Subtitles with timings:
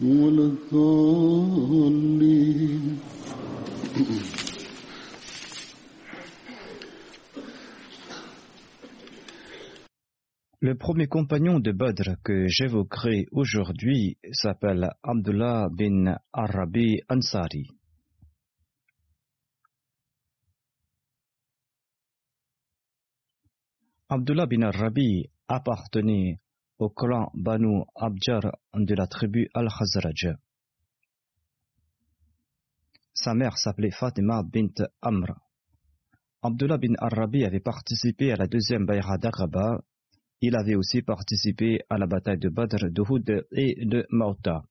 [0.00, 1.80] ولا الضالين
[10.62, 17.66] Le premier compagnon de Badr que j'évoquerai aujourd'hui s'appelle Abdullah bin Arabi Ansari.
[24.10, 26.40] Abdullah bin Arabi appartenait
[26.79, 30.35] au clan Banu Abjar de la tribu Al-Khazraj.
[33.13, 35.33] Sa mère s'appelait Fatima bint Amr.
[36.41, 39.79] Abdullah bin Arabi avait participé à la deuxième Bayra d'Aqaba
[40.41, 44.63] il avait aussi participé à la bataille de Badr, de Houd et de Mauta.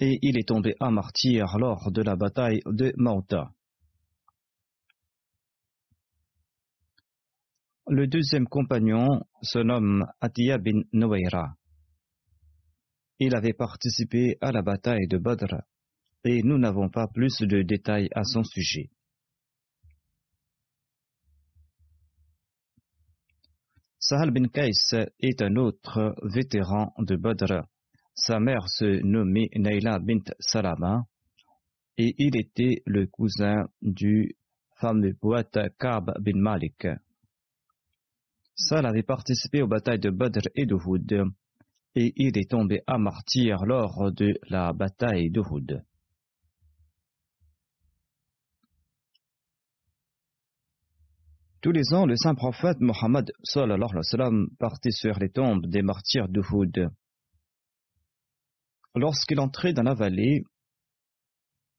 [0.00, 3.50] Et il est tombé en martyr lors de la bataille de Mauta.
[7.88, 9.08] Le deuxième compagnon
[9.42, 11.56] se nomme Atiya bin Nuwaira.
[13.18, 15.62] Il avait participé à la bataille de Badr
[16.24, 18.88] et nous n'avons pas plus de détails à son sujet.
[23.98, 24.70] Sahal bin Kais
[25.18, 27.66] est un autre vétéran de Badr.
[28.14, 31.02] Sa mère se nommait Naila bint Salama
[31.98, 34.36] et il était le cousin du
[34.80, 36.86] fameux poète Kab bin Malik.
[38.68, 41.32] Sal avait participé aux batailles de Badr et de Houd
[41.94, 45.84] et il est tombé à martyr lors de la bataille de Houd.
[51.60, 53.30] Tous les ans, le saint prophète Mohammed
[54.58, 56.90] partait sur les tombes des martyrs de Houd.
[58.94, 60.44] Lorsqu'il entrait dans la vallée,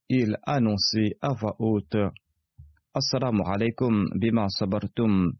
[0.08, 1.96] il annonçait à voix haute
[2.94, 5.32] Assalamu alaikum bima sabartum.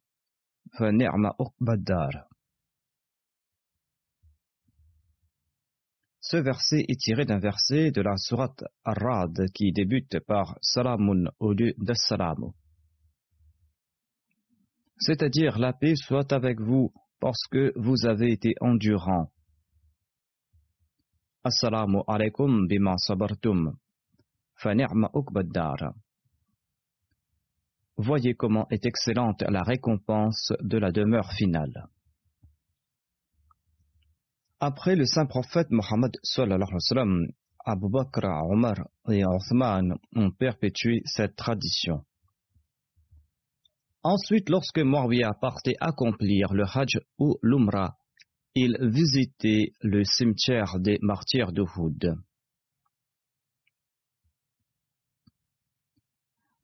[6.20, 11.52] Ce verset est tiré d'un verset de la sourate Ar-Rad qui débute par Salamun au
[11.52, 12.52] lieu d'Assalamu
[14.98, 19.30] c'est-à-dire la paix soit avec vous parce que vous avez été endurant.
[21.42, 23.76] Assalamu alaikum bima sabartum.
[24.56, 25.94] Fanirma ukbaddar.
[27.96, 31.88] Voyez comment est excellente la récompense de la demeure finale.
[34.60, 36.12] Après le saint prophète Mohammed
[37.66, 38.76] Abu Bakr, Omar
[39.08, 42.04] et Othman ont perpétué cette tradition.
[44.02, 47.96] Ensuite, lorsque Muawiyah partait accomplir le Hajj ou l'Umrah,
[48.54, 51.62] il visitait le cimetière des martyrs de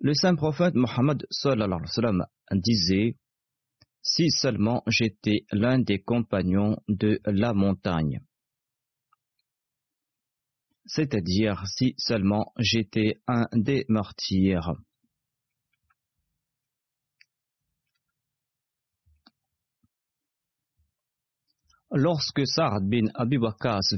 [0.03, 1.27] Le saint prophète Mohammed
[2.53, 3.17] disait
[4.01, 8.23] Si seulement j'étais l'un des compagnons de la montagne,
[10.87, 14.73] c'est-à-dire si seulement j'étais un des martyrs.
[21.93, 23.37] Lorsque Sa'ad bin Abi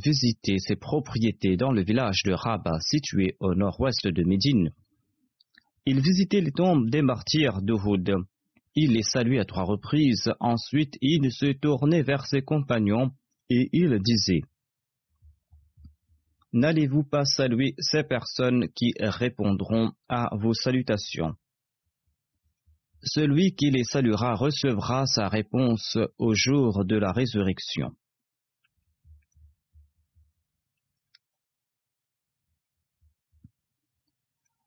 [0.02, 4.72] visitait ses propriétés dans le village de Rabat situé au nord-ouest de Médine,
[5.84, 8.14] Il visitait les tombes des martyrs d'Uhud.
[8.74, 10.32] Il les saluait à trois reprises.
[10.38, 13.10] Ensuite, il se tournait vers ses compagnons
[13.50, 14.42] et il disait
[16.52, 21.34] N'allez-vous pas saluer ces personnes qui répondront à vos salutations
[23.02, 27.90] Celui qui les saluera recevra sa réponse au jour de la résurrection.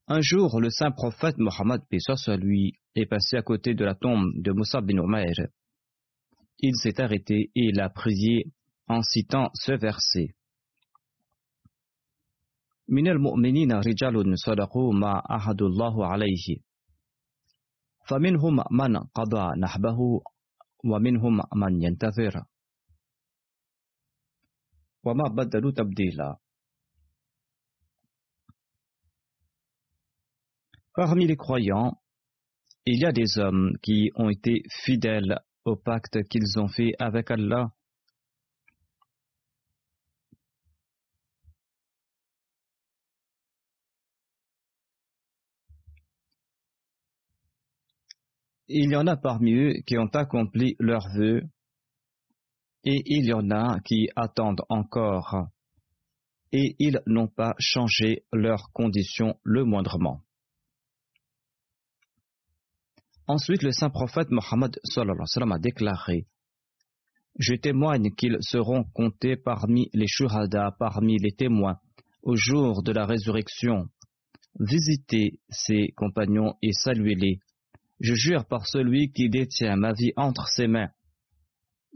[0.09, 1.83] Un jour, le saint prophète Mohammed
[2.17, 5.35] soit lui est passé à côté de la tombe de Moussa bin Umair.
[6.59, 8.53] Il s'est arrêté et il a prié
[8.89, 10.35] en citant ce verset.
[12.91, 16.57] من المؤمنين رجال صدقوا ما أحد الله عليه
[18.09, 19.99] فمنهم من قضى نحبه
[20.85, 22.45] ومنهم من ينتظر
[25.05, 26.37] وما بدلوا تبديلا
[30.96, 32.00] Parmi les croyants,
[32.86, 37.32] il y a des hommes qui ont été fidèles au pacte qu'ils ont fait avec
[37.32, 37.74] Allah.
[48.70, 51.44] Il y en a parmi eux qui ont accompli leurs vœux
[52.86, 55.50] et il y en a qui attendent encore
[56.54, 60.25] et ils n'ont pas changé leurs conditions le moindrement.
[63.28, 66.28] Ensuite, le saint prophète Mohammed a déclaré
[67.40, 71.80] Je témoigne qu'ils seront comptés parmi les shurada, parmi les témoins,
[72.22, 73.88] au jour de la résurrection.
[74.60, 77.40] Visitez ces compagnons et saluez-les.
[78.00, 80.92] Je jure par celui qui détient ma vie entre ses mains.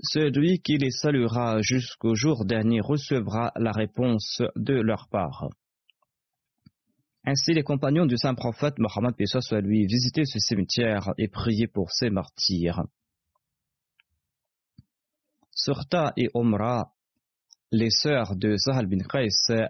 [0.01, 5.49] Celui qui les saluera jusqu'au jour dernier recevra la réponse de leur part.
[7.25, 11.91] Ainsi, les compagnons du saint prophète Mohammed soit lui visitaient ce cimetière et priaient pour
[11.91, 12.83] ses martyrs.
[15.51, 16.93] Surta et Omra,
[17.71, 19.27] les sœurs de Sahal bin Qais,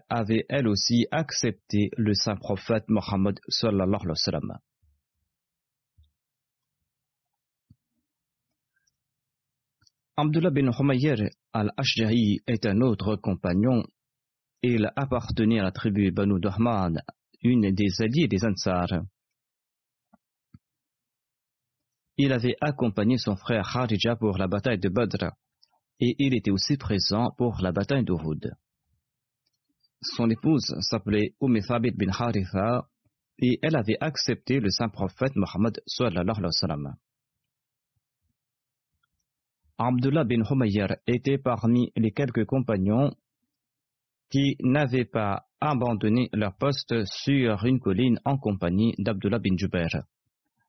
[0.08, 4.58] avaient elles aussi accepté le saint prophète Mohammed sallallahu alayhi wa sallam.
[10.16, 13.84] Abdullah bin Humayr al-Ashja'i est un autre compagnon.
[14.62, 17.02] Il appartenait à la tribu Banu Dahman
[17.42, 18.88] une des alliées des Ansar.
[22.18, 25.32] Il avait accompagné son frère Kharija pour la bataille de Badr
[26.02, 28.52] et il était aussi présent pour la bataille d'Uhud.
[30.02, 31.60] Son épouse s'appelait Umm
[31.96, 32.88] bin Haritha
[33.38, 36.96] et elle avait accepté le saint prophète Mohammed sallallahu alayhi wa.
[39.78, 43.12] Abdullah bin Humayr était parmi les quelques compagnons
[44.30, 50.04] qui n'avaient pas abandonné leur poste sur une colline en compagnie d'Abdullah bin Jubair.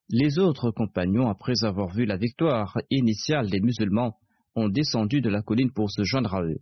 [0.09, 4.17] Les autres compagnons, après avoir vu la victoire initiale des musulmans,
[4.57, 6.59] ont descendu de la colline pour se joindre à eux.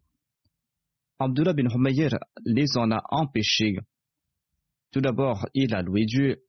[1.19, 2.11] Abdullah bin Humayr
[2.45, 3.77] les en a empêchés.
[4.93, 6.43] Tout d'abord, il a loué Dieu.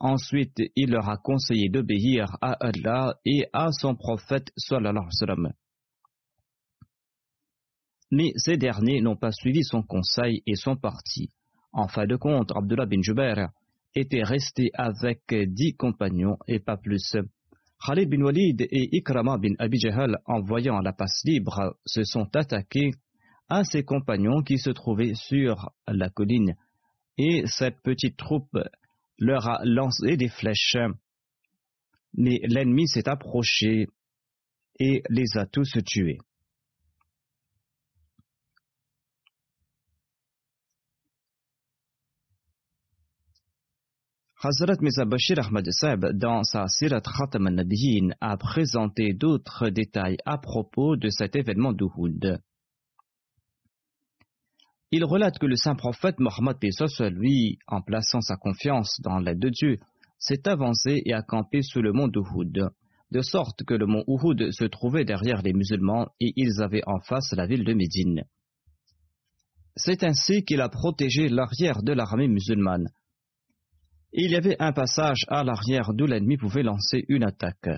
[0.00, 5.08] Ensuite, il leur a conseillé d'obéir à Allah et à son prophète sallallahu
[8.10, 11.30] mais ces derniers n'ont pas suivi son conseil et sont partis.
[11.72, 13.50] En fin de compte, Abdullah bin Jubair
[13.94, 17.16] était resté avec dix compagnons et pas plus.
[17.84, 19.80] Khalid bin Walid et Ikrama bin Abi
[20.26, 22.90] en voyant la passe libre, se sont attaqués
[23.48, 26.54] à ses compagnons qui se trouvaient sur la colline,
[27.16, 28.58] et cette petite troupe
[29.18, 30.76] leur a lancé des flèches.
[32.14, 33.86] Mais l'ennemi s'est approché
[34.78, 36.18] et les a tous tués.
[44.40, 45.68] Hazrat Mirza Bashir Ahmad
[46.14, 52.38] dans sa Sirat Khatam al-Nabiyin, a présenté d'autres détails à propos de cet événement d'Uhud.
[54.92, 59.40] Il relate que le saint prophète Mohammed soit lui, en plaçant sa confiance dans l'aide
[59.40, 59.78] de Dieu,
[60.20, 62.70] s'est avancé et a campé sous le mont d'Uhud,
[63.10, 67.00] de sorte que le mont Uhud se trouvait derrière les musulmans et ils avaient en
[67.00, 68.22] face la ville de Médine.
[69.74, 72.88] C'est ainsi qu'il a protégé l'arrière de l'armée musulmane,
[74.12, 77.68] il y avait un passage à l'arrière d'où l'ennemi pouvait lancer une attaque.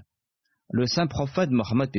[0.73, 1.91] Le saint prophète Mohammed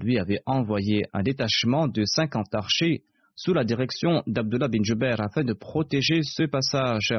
[0.00, 3.04] lui avait envoyé un détachement de cinquante archers
[3.36, 7.14] sous la direction d'Abdullah bin Jubair afin de protéger ce passage.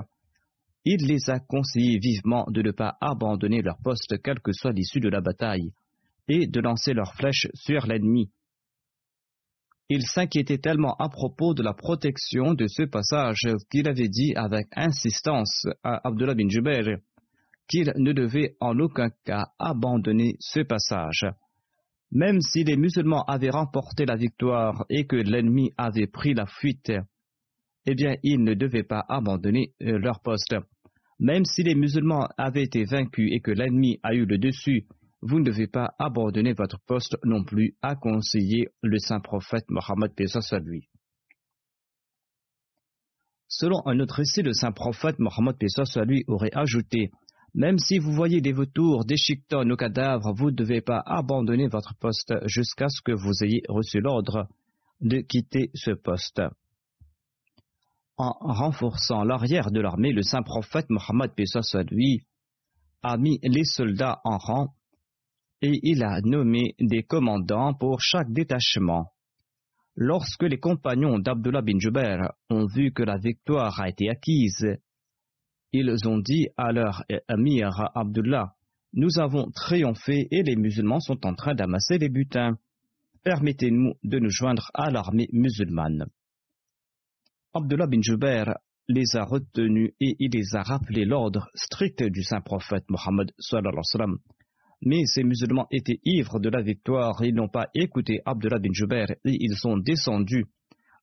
[0.84, 5.00] Il les a conseillés vivement de ne pas abandonner leur poste quelle que soit l'issue
[5.00, 5.72] de la bataille
[6.28, 8.30] et de lancer leurs flèches sur l'ennemi.
[9.90, 13.40] Il s'inquiétait tellement à propos de la protection de ce passage
[13.72, 16.98] qu'il avait dit avec insistance à Abdullah bin Jubair
[17.70, 21.26] qu'il ne devait en aucun cas abandonner ce passage.
[22.12, 26.92] Même si les musulmans avaient remporté la victoire et que l'ennemi avait pris la fuite,
[27.86, 30.56] eh bien, ils ne devaient pas abandonner euh, leur poste.
[31.20, 34.86] Même si les musulmans avaient été vaincus et que l'ennemi a eu le dessus,
[35.22, 40.12] vous ne devez pas abandonner votre poste non plus, a conseillé le saint prophète Mohammed
[40.52, 40.90] à lui.
[43.48, 45.56] Selon un autre récit, le saint prophète Mohammed
[45.96, 47.12] à lui aurait ajouté
[47.54, 51.68] Même si vous voyez des vautours, des chiquetons aux cadavres, vous ne devez pas abandonner
[51.68, 54.48] votre poste jusqu'à ce que vous ayez reçu l'ordre
[55.02, 56.42] de quitter ce poste.
[58.18, 61.32] En renforçant l'arrière de l'armée, le saint prophète Mohammed
[61.92, 62.24] lui
[63.04, 64.77] a mis les soldats en rang
[65.62, 69.12] et il a nommé des commandants pour chaque détachement.
[69.96, 74.78] Lorsque les compagnons d'Abdullah bin Jubair ont vu que la victoire a été acquise,
[75.74, 78.56] ils ont dit à leur amir Abdullah
[78.94, 82.58] Nous avons triomphé et les musulmans sont en train d'amasser les butins.
[83.24, 86.06] Permettez-nous de nous joindre à l'armée musulmane.
[87.54, 88.56] Abdullah bin Jubair
[88.88, 93.32] les a retenus et il les a rappelé l'ordre strict du saint prophète Mohammed
[94.82, 99.12] mais ces musulmans étaient ivres de la victoire, ils n'ont pas écouté Abdullah bin Jubair
[99.12, 100.46] et ils sont descendus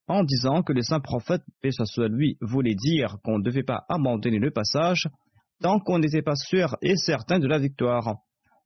[0.06, 3.84] en disant que le saint prophète, paix soit lui, voulait dire qu'on ne devait pas
[3.88, 5.08] abandonner le passage
[5.62, 8.16] tant qu'on n'était pas sûr et certain de la victoire.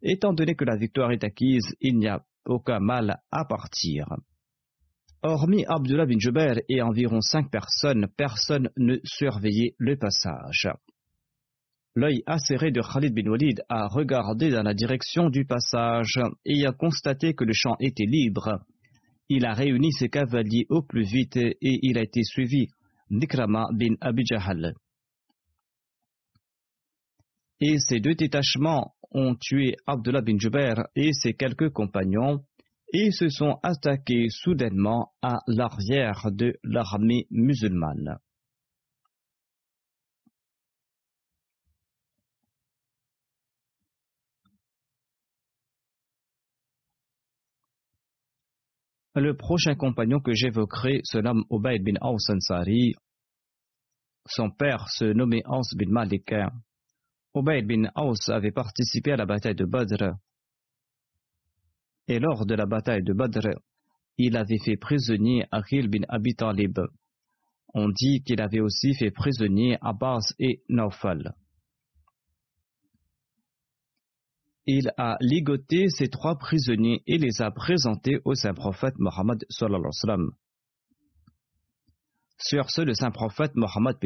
[0.02, 4.06] Étant donné que la victoire est acquise, il n'y a aucun mal à partir.
[5.22, 10.68] Hormis Abdullah bin Jubair et environ cinq personnes, personne ne surveillait le passage.
[11.98, 16.70] L'œil acéré de Khalid bin Walid a regardé dans la direction du passage et a
[16.70, 18.60] constaté que le champ était libre.
[19.28, 22.68] Il a réuni ses cavaliers au plus vite et il a été suivi
[23.10, 24.22] d'Ikrama bin Abi
[27.58, 32.44] Et ces deux détachements ont tué Abdullah bin Jubair et ses quelques compagnons
[32.92, 38.20] et se sont attaqués soudainement à l'arrière de l'armée musulmane.
[49.20, 52.94] Le prochain compagnon que j'évoquerai se nomme Obaid bin Aus Ansari.
[54.26, 56.32] Son père se nommait Aus bin Malik.
[57.34, 60.14] Obaid bin Aus avait participé à la bataille de Badr.
[62.06, 63.58] Et lors de la bataille de Badr,
[64.18, 66.78] il avait fait prisonnier Akhil bin Abi Talib.
[67.74, 71.34] On dit qu'il avait aussi fait prisonnier Abbas et Naufal.
[74.70, 79.42] Il a ligoté ces trois prisonniers et les a présentés au saint prophète Mohammed
[82.38, 83.96] Sur ce, le saint prophète Mohammed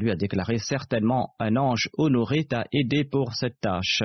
[0.00, 4.02] lui a déclaré certainement un ange honoré t'a aidé pour cette tâche.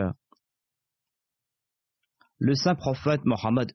[2.38, 3.74] Le saint prophète Mohammed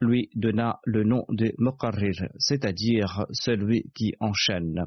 [0.00, 4.86] lui donna le nom de Muqarrir, c'est-à-dire celui qui enchaîne.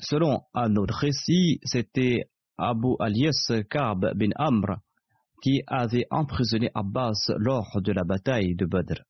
[0.00, 4.78] Selon un autre récit, c'était Abu Alias Ka'b bin Amr,
[5.42, 9.02] qui avait emprisonné Abbas lors de la bataille de Badr.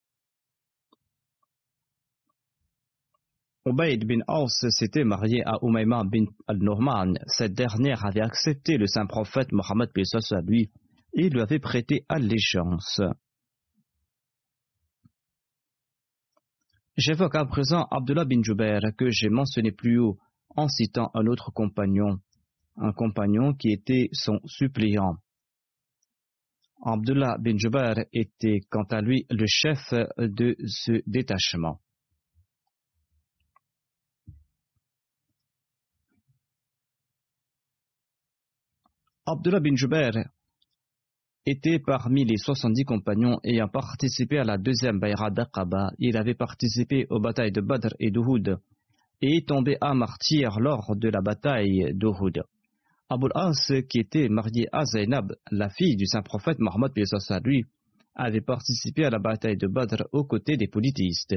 [3.67, 7.13] Ubayd bin Aus s'était marié à Umayma bin al-Norman.
[7.25, 9.89] Cette dernière avait accepté le saint prophète Mohammed
[10.31, 10.69] à lui
[11.13, 13.01] et lui avait prêté allégeance.
[16.97, 20.17] J'évoque à présent Abdullah bin Jubair que j'ai mentionné plus haut
[20.55, 22.19] en citant un autre compagnon
[22.77, 25.17] un compagnon qui était son suppléant.
[26.83, 31.79] Abdullah bin Jubair était quant à lui le chef de ce détachement.
[39.25, 40.11] Abdullah bin Jubair
[41.47, 45.91] était parmi les 70 compagnons ayant participé à la deuxième Bayra d'Aqaba.
[45.97, 48.59] Il avait participé aux batailles de Badr et d'Uhud
[49.21, 52.43] et est tombé à martyr lors de la bataille d'Uhud.
[53.07, 56.91] Abul As, qui était marié à Zainab, la fille du saint prophète Mohammed
[57.43, 57.63] lui,
[58.15, 61.35] avait participé à la bataille de Badr aux côtés des politistes.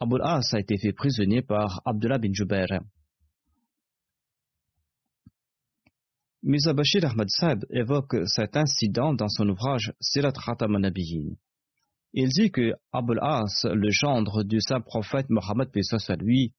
[0.00, 2.80] Abul As a été fait prisonnier par Abdullah bin Jubair.
[6.42, 10.78] Mirza Bashir Ahmad Saab évoque cet incident dans son ouvrage Sirat Khatam
[12.14, 15.68] Il dit que Abul As, le gendre du saint prophète Mohammed
[16.20, 16.54] lui,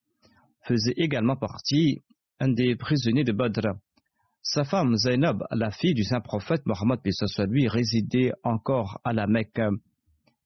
[0.61, 2.03] faisait également partie
[2.39, 3.75] un des prisonniers de Badr.
[4.41, 6.99] Sa femme Zainab, la fille du saint prophète Mohammed
[7.47, 9.61] lui, résidait encore à la Mecque.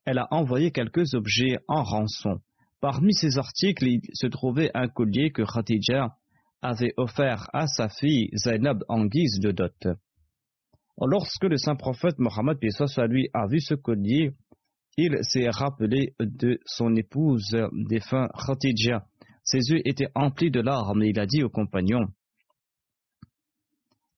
[0.05, 2.39] Elle a envoyé quelques objets en rançon.
[2.81, 6.15] Parmi ces articles, il se trouvait un collier que Khadija
[6.61, 9.87] avait offert à sa fille Zainab en guise de dot.
[11.01, 12.57] Lorsque le saint prophète Mohammed
[13.09, 14.31] lui a vu ce collier,
[14.97, 19.05] il s'est rappelé de son épouse défunt Khatidja.
[19.51, 22.05] Ses yeux étaient emplis de larmes et il a dit aux compagnons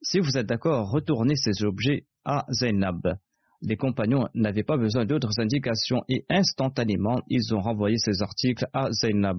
[0.02, 3.16] Si vous êtes d'accord, retournez ces objets à Zainab.
[3.62, 8.92] Les compagnons n'avaient pas besoin d'autres indications et instantanément ils ont renvoyé ces articles à
[8.92, 9.38] Zainab.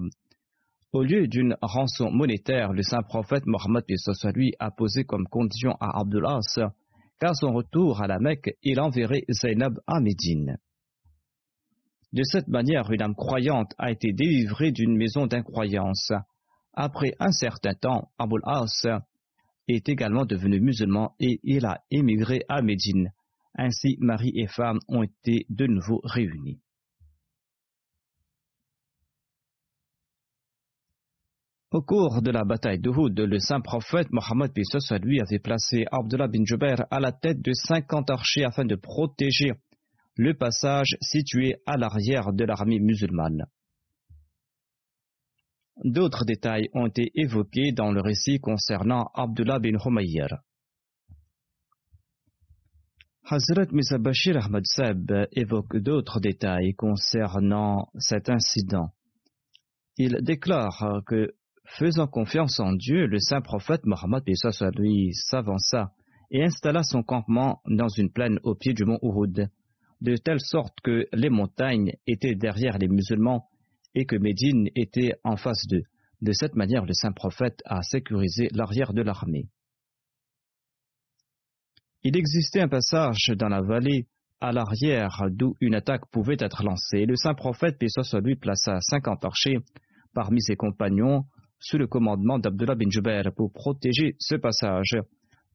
[0.93, 3.83] Au lieu d'une rançon monétaire, le saint prophète Mohammed
[4.33, 6.39] lui a posé comme condition à Abdullah
[7.19, 10.57] qu'à son retour à la Mecque, il enverrait Zainab à Médine.
[12.13, 16.11] De cette manière, une âme croyante a été délivrée d'une maison d'incroyance.
[16.73, 18.85] Après un certain temps, Abul As
[19.67, 23.11] est également devenu musulman et il a émigré à Médine.
[23.55, 26.59] Ainsi, mari et femme ont été de nouveau réunis.
[31.71, 34.51] Au cours de la bataille d'Uhud, le saint prophète Mohammed
[35.01, 39.53] lui avait placé Abdullah bin Jubair à la tête de cinquante archers afin de protéger
[40.15, 43.45] le passage situé à l'arrière de l'armée musulmane.
[45.83, 50.27] D'autres détails ont été évoqués dans le récit concernant Abdullah bin Humayr.
[53.25, 53.67] Hazrat
[53.99, 58.93] Bashir Ahmad Seb évoque d'autres détails concernant cet incident.
[59.97, 61.33] Il déclare que
[61.65, 64.23] Faisant confiance en Dieu, le saint prophète Mohammed
[64.77, 65.93] lui s'avança
[66.29, 69.49] et installa son campement dans une plaine au pied du mont Uhud,
[70.03, 73.47] de telle sorte que les montagnes étaient derrière les musulmans
[73.95, 75.83] et que Médine était en face d'eux.
[76.21, 79.47] De cette manière, le saint prophète a sécurisé l'arrière de l'armée.
[82.03, 84.07] Il existait un passage dans la vallée
[84.41, 87.05] à l'arrière d'où une attaque pouvait être lancée.
[87.05, 87.87] Le saint prophète, paix
[88.21, 89.59] lui, plaça cinquante archers
[90.13, 91.23] parmi ses compagnons
[91.59, 94.97] sous le commandement d'Abdullah bin Jubair pour protéger ce passage.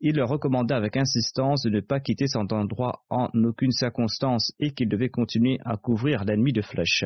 [0.01, 4.71] Il leur recommanda avec insistance de ne pas quitter cet endroit en aucune circonstance et
[4.71, 7.05] qu'il devait continuer à couvrir l'ennemi de flèches.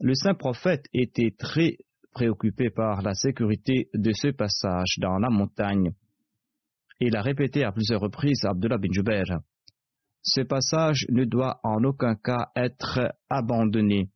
[0.00, 1.76] Le saint prophète était très
[2.12, 5.92] préoccupé par la sécurité de ce passage dans la montagne.
[7.00, 9.24] Il a répété à plusieurs reprises à Abdullah bin Jubair
[10.22, 14.08] Ce passage ne doit en aucun cas être abandonné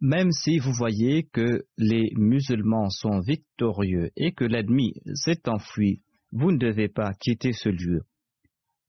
[0.00, 6.00] même si vous voyez que les musulmans sont victorieux et que l'ennemi s'est enfui,
[6.32, 8.02] vous ne devez pas quitter ce lieu.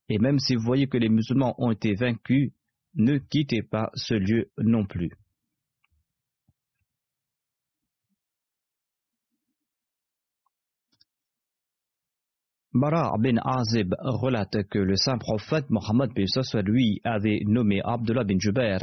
[0.07, 2.51] Et même si vous voyez que les musulmans ont été vaincus,
[2.95, 5.11] ne quittez pas ce lieu non plus.
[12.73, 16.11] Bara bin Azib relate que le saint prophète Mohammed
[16.65, 18.79] lui avait nommé Abdullah bin Jubair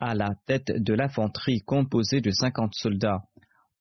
[0.00, 3.22] à la tête de l'infanterie composée de cinquante soldats,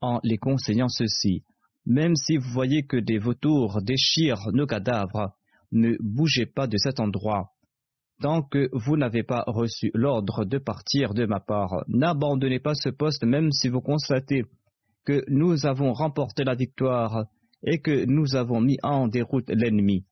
[0.01, 1.43] en les conseillant ceci.
[1.85, 5.35] Même si vous voyez que des vautours déchirent nos cadavres,
[5.71, 7.51] ne bougez pas de cet endroit.
[8.21, 12.89] Tant que vous n'avez pas reçu l'ordre de partir de ma part, n'abandonnez pas ce
[12.89, 14.43] poste même si vous constatez
[15.05, 17.25] que nous avons remporté la victoire
[17.63, 20.05] et que nous avons mis en déroute l'ennemi.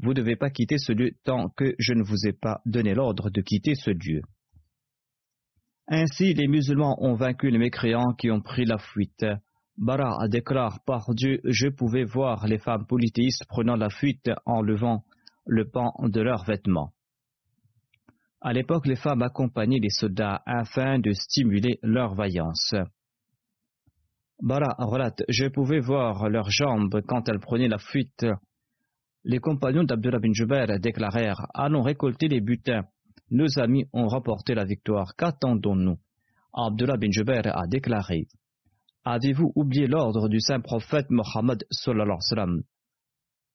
[0.00, 2.94] Vous ne devez pas quitter ce lieu tant que je ne vous ai pas donné
[2.94, 4.22] l'ordre de quitter ce lieu.
[5.90, 9.24] Ainsi, les musulmans ont vaincu les mécréants qui ont pris la fuite.
[9.78, 15.04] Bara déclare Par Dieu, je pouvais voir les femmes polythéistes prenant la fuite en levant
[15.46, 16.92] le pan de leurs vêtements.
[18.42, 22.74] À l'époque, les femmes accompagnaient les soldats afin de stimuler leur vaillance.
[24.40, 28.26] Bara relate Je pouvais voir leurs jambes quand elles prenaient la fuite.
[29.24, 32.84] Les compagnons d'Abdullah bin Jubair déclarèrent Allons récolter les butins
[33.30, 35.14] nos amis ont remporté la victoire.
[35.16, 35.98] Qu'attendons-nous?
[36.52, 38.26] Abdullah bin Jubair a déclaré
[39.04, 41.64] Avez-vous oublié l'ordre du saint prophète Mohammed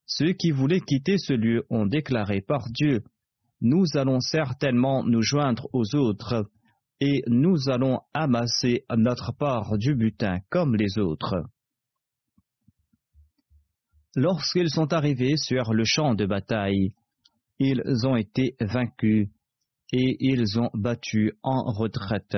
[0.05, 3.03] Ceux qui voulaient quitter ce lieu ont déclaré par Dieu
[3.62, 6.49] Nous allons certainement nous joindre aux autres
[6.99, 11.36] et nous allons amasser notre part du butin comme les autres.
[14.15, 16.93] Lorsqu'ils sont arrivés sur le champ de bataille,
[17.59, 19.29] ils ont été vaincus
[19.93, 22.36] et ils ont battu en retraite.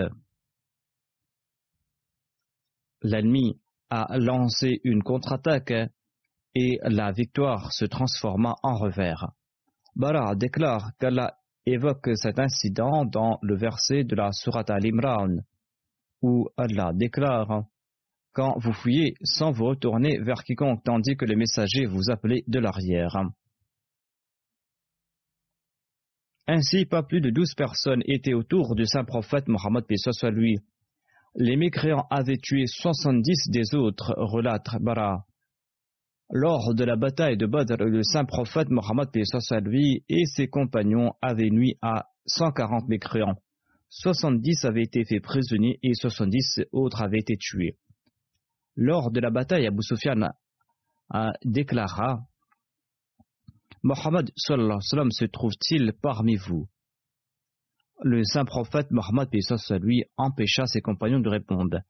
[3.01, 3.57] L'ennemi
[3.89, 5.73] a lancé une contre-attaque
[6.53, 9.31] et la victoire se transforma en revers.
[9.95, 15.37] Bara déclare qu'Allah évoque cet incident dans le verset de la Surat al-Imran,
[16.21, 17.63] où Allah déclare
[18.33, 22.59] Quand vous fuyez sans vous retourner vers quiconque tandis que les messagers vous appelaient de
[22.59, 23.15] l'arrière.
[26.47, 30.59] Ainsi, pas plus de douze personnes étaient autour du saint prophète Mohammed soit lui.
[31.35, 35.25] Les mécréants avaient tué 70 des autres, relate Bara.
[36.31, 39.09] Lors de la bataille de Badr, le saint prophète Mohammed
[39.63, 43.35] lui et ses compagnons avaient nuit à 140 mécréants.
[43.89, 47.77] 70 avaient été faits prisonniers et 70 autres avaient été tués.
[48.75, 50.29] Lors de la bataille, Abu Sufyan
[51.09, 52.21] a déclara
[53.85, 56.67] Mohammed se trouve-t-il parmi vous?
[58.01, 59.29] Le saint prophète Mohammed
[59.79, 61.81] lui empêcha ses compagnons de répondre.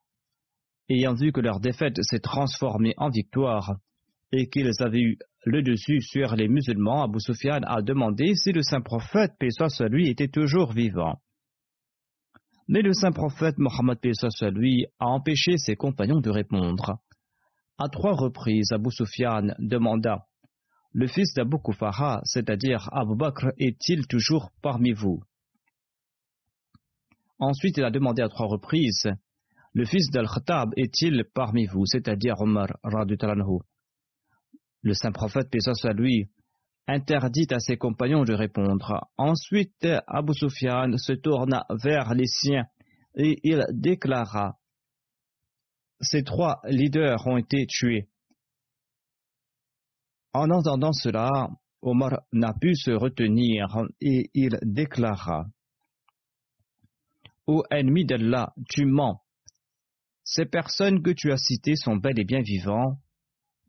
[0.90, 3.78] Ayant vu que leur défaite s'est transformée en victoire,
[4.34, 8.62] et qu'ils avaient eu le dessus sur les musulmans, Abu Sufyan a demandé si le
[8.62, 9.32] saint prophète,
[9.90, 11.22] lui, était toujours vivant.
[12.68, 14.00] Mais le saint prophète Mohammed
[14.52, 16.98] lui a empêché ses compagnons de répondre.
[17.78, 20.26] À trois reprises, Abu Sufyan demanda
[20.98, 25.22] Le fils d'Abu Kufara, c'est-à-dire Abu Bakr, est-il toujours parmi vous?
[27.38, 29.10] Ensuite, il a demandé à trois reprises
[29.74, 32.68] Le fils d'Al-Khattab est-il parmi vous, c'est-à-dire Omar
[33.20, 33.60] Talanhu
[34.86, 36.30] le saint prophète, paix soit lui,
[36.88, 39.10] interdit à ses compagnons de répondre.
[39.18, 42.66] Ensuite, Abu Sufyan se tourna vers les siens
[43.16, 44.60] et il déclara
[46.00, 48.08] Ces trois leaders ont été tués.
[50.36, 51.50] En entendant cela,
[51.82, 53.68] Omar n'a pu se retenir
[54.02, 55.46] et il déclara
[57.48, 59.22] Ô ennemi d'Allah, tu mens.
[60.26, 63.00] Ces personnes que tu as citées sont bel et bien vivants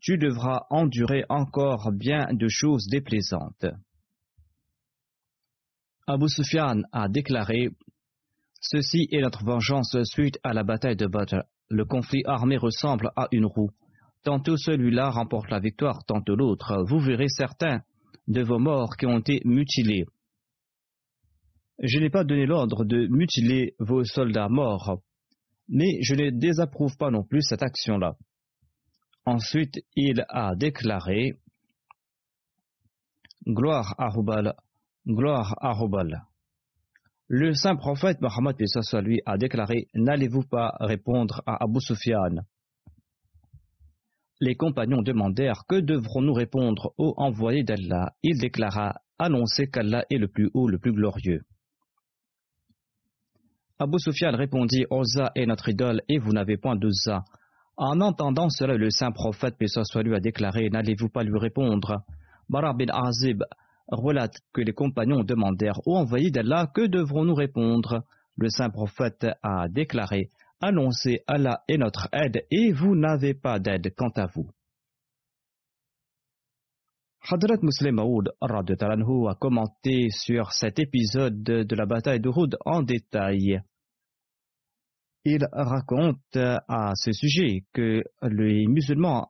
[0.01, 3.65] tu devras endurer encore bien de choses déplaisantes.
[6.05, 7.69] Abu Sufyan a déclaré
[8.59, 11.43] Ceci est notre vengeance suite à la bataille de Badr.
[11.69, 13.71] Le conflit armé ressemble à une roue.
[14.27, 16.83] Tantôt celui-là remporte la victoire, tantôt l'autre.
[16.89, 17.79] Vous verrez certains
[18.27, 20.03] de vos morts qui ont été mutilés.
[21.81, 24.99] Je n'ai pas donné l'ordre de mutiler vos soldats morts,
[25.69, 28.17] mais je ne désapprouve pas non plus cette action-là.
[29.25, 31.39] Ensuite, il a déclaré
[33.47, 34.55] Gloire à Hubal,
[35.07, 36.25] gloire à Hubal.
[37.29, 38.57] Le saint prophète Mohammed
[39.05, 42.43] lui a déclaré N'allez-vous pas répondre à Abu Sufyan?
[44.39, 50.27] Les compagnons demandèrent Que devrons-nous répondre au envoyé d'Allah Il déclara Annoncez qu'Allah est le
[50.27, 51.41] plus haut, le plus glorieux.
[53.79, 57.23] Abu Sufyan répondit Oza est notre idole et vous n'avez point d'Oza.
[57.77, 62.03] En entendant cela, le saint prophète, paix soit lui, a déclaré N'allez-vous pas lui répondre?
[62.47, 63.43] Bara bin Azib
[63.87, 68.03] relate que les compagnons demandèrent Ô envoyé d'Allah, que devrons-nous répondre?
[68.35, 73.93] Le saint prophète a déclaré Annoncez Allah est notre aide et vous n'avez pas d'aide
[73.95, 74.49] quant à vous.
[77.29, 83.61] Hadrat Muslim Maoud a commenté sur cet épisode de la bataille de Houd en détail.
[85.25, 89.27] Il raconte à ce sujet que les musulmans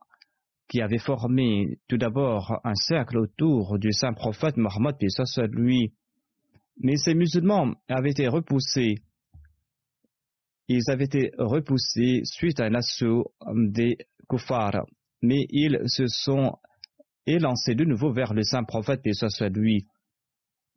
[0.68, 4.96] qui avaient formé tout d'abord un cercle autour du saint prophète Mohammed,
[5.54, 5.94] lui,
[6.78, 8.96] mais ces musulmans avaient été repoussés.
[10.68, 14.86] Ils avaient été repoussés suite à un assaut des koufars,
[15.22, 16.58] mais ils se sont
[17.26, 19.86] élancés de nouveau vers le saint prophète, puis ça lui.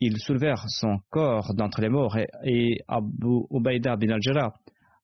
[0.00, 4.55] Ils soulevèrent son corps d'entre les morts et, Abu bin al-Jarrah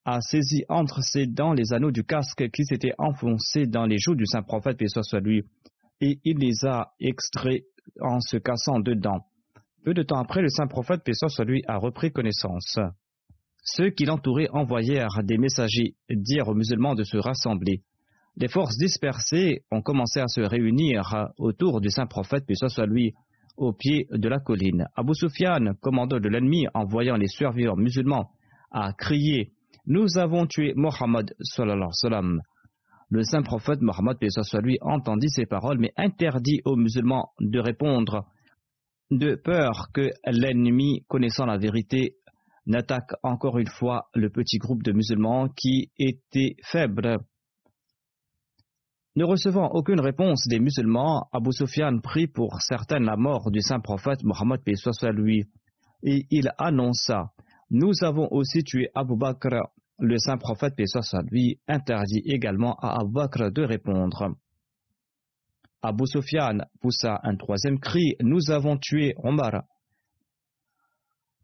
[0.07, 4.15] a saisi entre ses dents les anneaux du casque qui s'étaient enfoncés dans les joues
[4.15, 5.43] du saint prophète, paix soit lui,
[6.01, 7.65] et il les a extraits
[8.01, 9.27] en se cassant dedans.
[9.85, 12.79] Peu de temps après, le saint prophète, paix soit lui, a repris connaissance.
[13.67, 17.83] Ceux qui l'entouraient envoyèrent des messagers dire aux musulmans de se rassembler.
[18.37, 23.13] Les forces dispersées ont commencé à se réunir autour du saint prophète, paix soit lui,
[23.57, 24.87] au pied de la colline.
[24.95, 28.31] Abu Sufyan, commandant de l'ennemi, en voyant les survivants musulmans,
[28.71, 29.53] a crié
[29.87, 31.33] nous avons tué Mohammed.
[33.09, 34.17] Le saint prophète Mohammed
[34.63, 38.27] lui entendit ces paroles mais interdit aux musulmans de répondre
[39.13, 42.16] de peur que l'ennemi connaissant la vérité
[42.67, 47.19] n'attaque encore une fois le petit groupe de musulmans qui était faible.
[49.15, 53.81] Ne recevant aucune réponse des musulmans, Abu Sufyan prit pour certaine la mort du saint
[53.81, 54.61] prophète Mohammed
[55.15, 55.47] lui
[56.03, 57.33] et il annonça
[57.71, 60.75] Nous avons aussi tué Abu Bakr le saint prophète,
[61.31, 64.35] lui, interdit également à Abu Bakr de répondre.
[65.83, 69.63] Abu Sufyan poussa un troisième cri Nous avons tué Omar.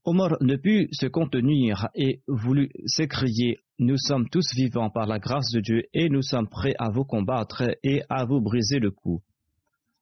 [0.05, 5.53] Omar ne put se contenir et voulut s'écrier Nous sommes tous vivants par la grâce
[5.53, 9.23] de Dieu et nous sommes prêts à vous combattre et à vous briser le cou.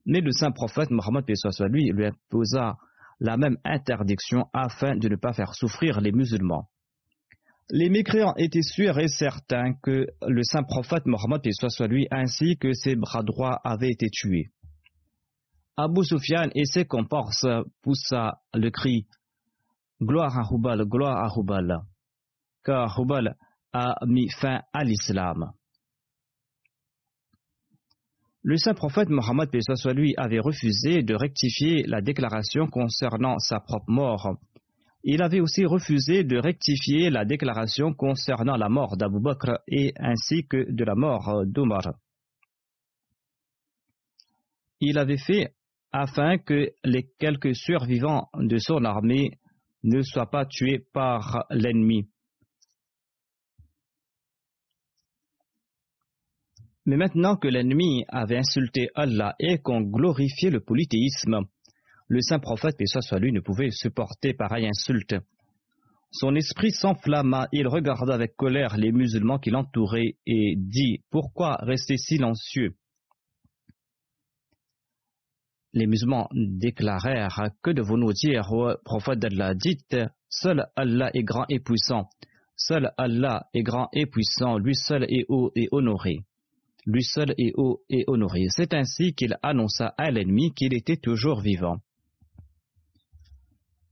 [0.06, 1.26] Mais le saint prophète Mohammed
[1.68, 2.78] lui lui imposa
[3.20, 6.70] la même interdiction afin de ne pas faire souffrir les musulmans.
[7.68, 11.42] Les mécréants étaient sûrs et certains que le saint prophète Mohammed
[11.90, 14.50] lui ainsi que ses bras droits avaient été tués.
[15.76, 17.46] Abu Sufyan et ses comparses
[17.82, 19.06] poussa le cri
[20.02, 21.82] Gloire à Hubal, gloire à Hubal,
[22.64, 23.36] car Hubal
[23.72, 25.52] a mis fin à l'islam.
[28.42, 29.50] Le saint prophète Mohammed
[29.94, 34.38] lui avait refusé de rectifier la déclaration concernant sa propre mort.
[35.04, 40.46] Il avait aussi refusé de rectifier la déclaration concernant la mort d'Abu Bakr et ainsi
[40.46, 41.92] que de la mort d'Omar.
[44.80, 45.54] Il avait fait
[45.92, 49.38] afin que les quelques survivants de son armée
[49.82, 52.08] ne soient pas tués par l'ennemi.
[56.86, 61.42] Mais maintenant que l'ennemi avait insulté Allah et qu'on glorifiait le polythéisme,
[62.08, 65.14] le saint prophète, et soit lui, ne pouvait supporter pareille insulte.
[66.10, 71.96] Son esprit s'enflamma, il regarda avec colère les musulmans qui l'entouraient et dit Pourquoi rester
[71.96, 72.74] silencieux?
[75.72, 79.96] Les musulmans déclarèrent Que devons-nous dire au prophète d'Allah Dites
[80.28, 82.08] Seul Allah est grand et puissant.
[82.56, 86.24] Seul Allah est grand et puissant, lui seul est haut et honoré
[86.86, 88.46] lui seul est haut et honoré.
[88.50, 91.78] C'est ainsi qu'il annonça à l'ennemi qu'il était toujours vivant.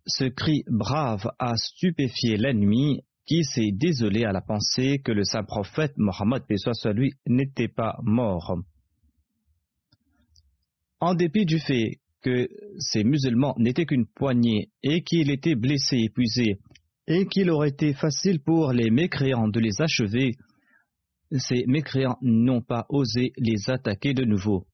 [0.07, 5.45] Ce cri brave a stupéfié l'ennemi qui s'est désolé à la pensée que le saint
[5.45, 6.43] prophète Mohammed
[6.95, 8.59] lui n'était pas mort.
[11.01, 16.59] En dépit du fait que ces musulmans n'étaient qu'une poignée et qu'il était blessé, épuisé,
[17.07, 20.33] et qu'il aurait été facile pour les mécréants de les achever,
[21.31, 24.67] ces mécréants n'ont pas osé les attaquer de nouveau.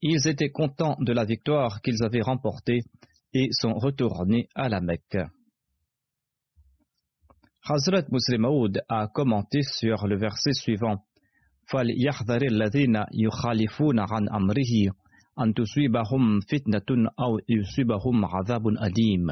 [0.00, 2.80] Ils étaient contents de la victoire qu'ils avaient remportée
[3.34, 5.18] et sont retournés à la Mecque.
[7.64, 8.46] Hazrat Muslim
[8.88, 11.04] a commenté sur le verset suivant
[11.67, 11.87] Fal
[12.31, 14.93] الذين يخالفون عن أمره
[15.39, 19.27] أن تصيبهم فتنة أو يصيبهم عذاب أليم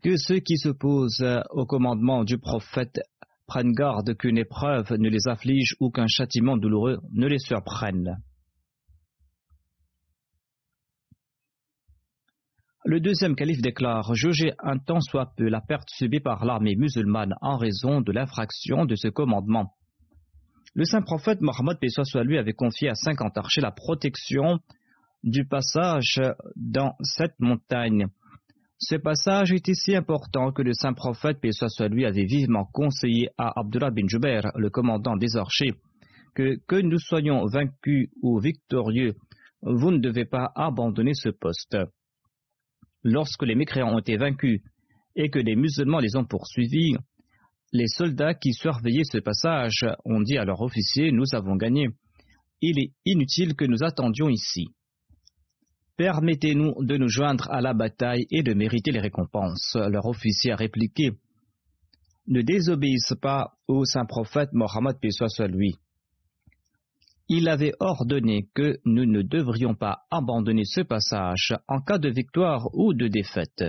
[0.00, 3.00] que ceux qui s'opposent au commandement du prophète
[3.48, 8.22] prennent garde qu'une épreuve ne les afflige ou qu'un châtiment douloureux ne les surprenne.
[12.85, 17.35] Le deuxième calife déclare Juger un temps soit peu la perte subie par l'armée musulmane
[17.41, 19.73] en raison de l'infraction de ce commandement.
[20.75, 24.59] Le saint prophète Mohammed soit lui avait confié à cinquante archers la protection
[25.23, 26.19] du passage
[26.55, 28.07] dans cette montagne
[28.83, 33.57] ce passage était si important que le saint prophète, soit lui, avait vivement conseillé à
[33.57, 35.73] Abdullah bin Jubair, le commandant des archers,
[36.35, 39.13] que que nous soyons vaincus ou victorieux,
[39.61, 41.77] vous ne devez pas abandonner ce poste.
[43.03, 44.61] Lorsque les mécréants ont été vaincus
[45.15, 46.95] et que les musulmans les ont poursuivis,
[47.71, 51.89] les soldats qui surveillaient ce passage ont dit à leur officier Nous avons gagné.
[52.61, 54.67] Il est inutile que nous attendions ici.
[55.97, 59.75] Permettez-nous de nous joindre à la bataille et de mériter les récompenses.
[59.75, 61.11] Leur officier a répliqué
[62.27, 65.75] Ne désobéissent pas au saint prophète Mohammed soit lui.
[67.29, 72.67] Il avait ordonné que nous ne devrions pas abandonner ce passage en cas de victoire
[72.73, 73.63] ou de défaite.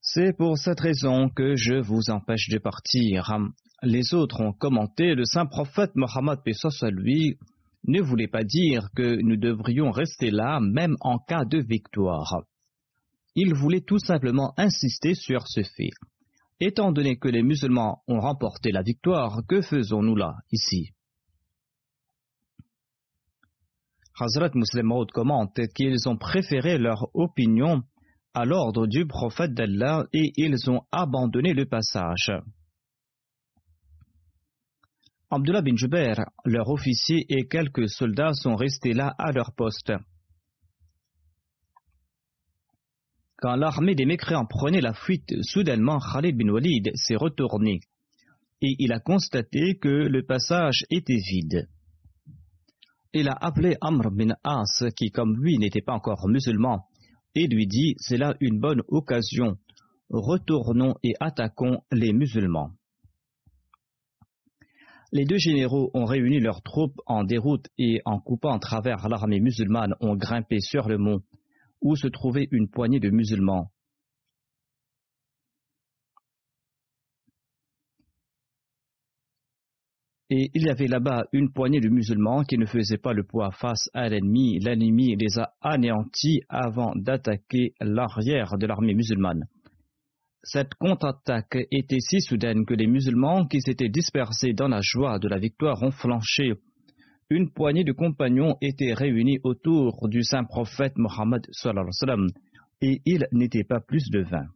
[0.00, 3.36] C'est pour cette raison que je vous empêche de partir.
[3.82, 7.36] Les autres ont commenté le saint prophète Mohammed soit lui
[7.86, 12.42] ne voulait pas dire que nous devrions rester là même en cas de victoire.
[13.34, 15.90] Il voulait tout simplement insister sur ce fait.
[16.58, 20.92] Étant donné que les musulmans ont remporté la victoire, que faisons-nous là, ici?
[24.18, 27.82] Hazrat Muslim Maud commente qu'ils ont préféré leur opinion
[28.32, 32.32] à l'ordre du prophète d'Allah et ils ont abandonné le passage.
[35.30, 39.92] Abdullah bin Jubair, leur officier et quelques soldats sont restés là à leur poste.
[43.38, 47.80] Quand l'armée des mécréants prenait la fuite, soudainement Khalid bin Walid s'est retourné
[48.62, 51.68] et il a constaté que le passage était vide.
[53.18, 56.84] Il a appelé Amr bin As, qui comme lui n'était pas encore musulman,
[57.34, 59.56] et lui dit C'est là une bonne occasion,
[60.10, 62.72] retournons et attaquons les musulmans.
[65.12, 69.40] Les deux généraux ont réuni leurs troupes en déroute et en coupant à travers l'armée
[69.40, 71.22] musulmane ont grimpé sur le mont
[71.80, 73.70] où se trouvait une poignée de musulmans.
[80.28, 83.52] Et il y avait là-bas une poignée de musulmans qui ne faisaient pas le poids
[83.52, 84.58] face à l'ennemi.
[84.58, 89.44] L'ennemi les a anéantis avant d'attaquer l'arrière de l'armée musulmane.
[90.42, 95.28] cette contre-attaque était si soudaine que les musulmans qui s'étaient dispersés dans la joie de
[95.28, 96.54] la victoire ont flanché.
[97.30, 101.42] Une poignée de compagnons étaient réunis autour du saint prophète Mohammed
[102.80, 104.46] et il n'était pas plus de vingt.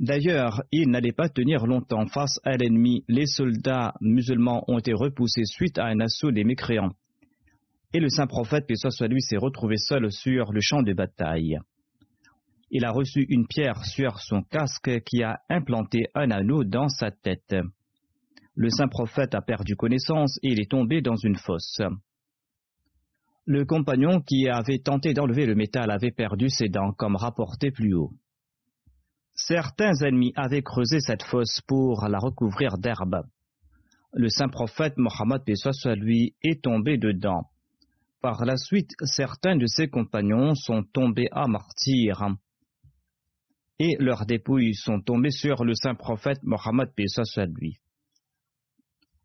[0.00, 3.04] D'ailleurs, il n'allait pas tenir longtemps face à l'ennemi.
[3.08, 6.92] Les soldats musulmans ont été repoussés suite à un assaut des mécréants.
[7.92, 11.58] Et le saint prophète, que soit lui, s'est retrouvé seul sur le champ de bataille.
[12.72, 17.12] Il a reçu une pierre sur son casque qui a implanté un anneau dans sa
[17.12, 17.54] tête.
[18.56, 21.80] Le saint prophète a perdu connaissance et il est tombé dans une fosse.
[23.46, 27.94] Le compagnon qui avait tenté d'enlever le métal avait perdu ses dents, comme rapporté plus
[27.94, 28.10] haut.
[29.34, 33.22] Certains ennemis avaient creusé cette fosse pour la recouvrir d'herbe.
[34.12, 37.50] Le saint prophète Mohammed soit lui est tombé dedans.
[38.20, 42.36] Par la suite, certains de ses compagnons sont tombés à martyr
[43.78, 47.78] et leurs dépouilles sont tombées sur le saint prophète Mohammed soit lui.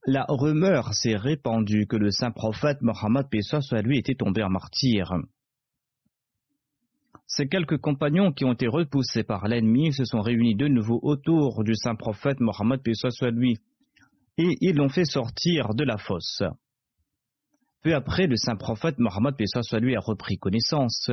[0.05, 5.13] La rumeur s'est répandue que le saint prophète Mohammed soit lui était tombé en martyr.
[7.31, 11.63] Ces quelques compagnons qui ont été repoussés par l'ennemi se sont réunis de nouveau autour
[11.63, 13.59] du saint prophète Mohammed soit lui,
[14.39, 16.41] et ils l'ont fait sortir de la fosse.
[17.83, 21.11] Peu après, le saint prophète Mohammed soit lui a repris connaissance,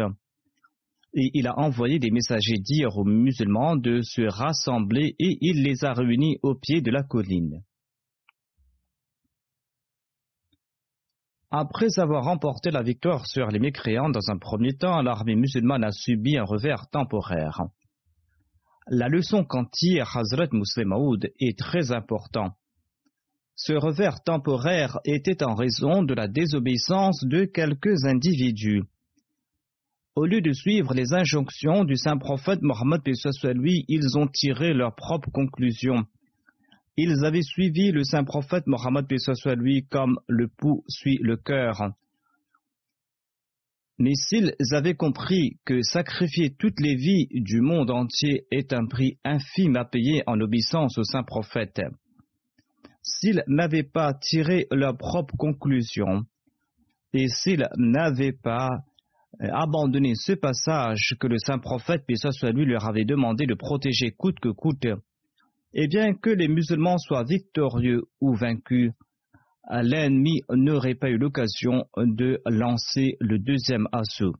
[1.12, 5.85] et il a envoyé des messagers dire aux musulmans de se rassembler, et il les
[5.85, 7.62] a réunis au pied de la colline.
[11.51, 15.93] Après avoir remporté la victoire sur les mécréants dans un premier temps, l'armée musulmane a
[15.93, 17.63] subi un revers temporaire.
[18.89, 22.55] La leçon qu'en tire Hazrat Muslim Maud est très importante.
[23.55, 28.83] Ce revers temporaire était en raison de la désobéissance de quelques individus.
[30.17, 33.03] Au lieu de suivre les injonctions du saint prophète Mohammed
[33.55, 36.07] lui, ils ont tiré leurs propres conclusions
[36.97, 41.93] ils avaient suivi le saint prophète Mohammed soit lui comme le pouls suit le cœur.
[43.99, 49.19] Mais s'ils avaient compris que sacrifier toutes les vies du monde entier est un prix
[49.25, 51.81] infime à payer en obéissance au saint prophète,
[53.03, 56.25] s'ils n'avaient pas tiré leurs propres conclusions,
[57.15, 58.69] et s'ils n'avaient pas
[59.41, 64.11] euh, abandonné ce passage que le saint prophète, soit lui, leur avait demandé de protéger
[64.11, 64.87] coûte que coûte,
[65.79, 68.93] et bien que les musulmans soient victorieux ou vaincus,
[69.71, 74.35] l'ennemi n'aurait pas eu l'occasion de lancer le deuxième assaut.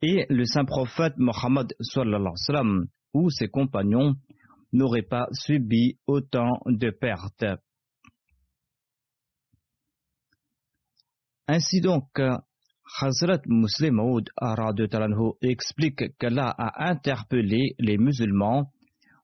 [0.00, 1.74] Et le saint prophète Mohammed
[3.12, 4.14] ou ses compagnons
[4.72, 7.44] n'auraient pas subi autant de pertes.
[11.46, 12.08] Ainsi donc,
[12.98, 14.30] Hazrat Muslim Maud
[15.42, 18.72] explique qu'Allah a interpellé les musulmans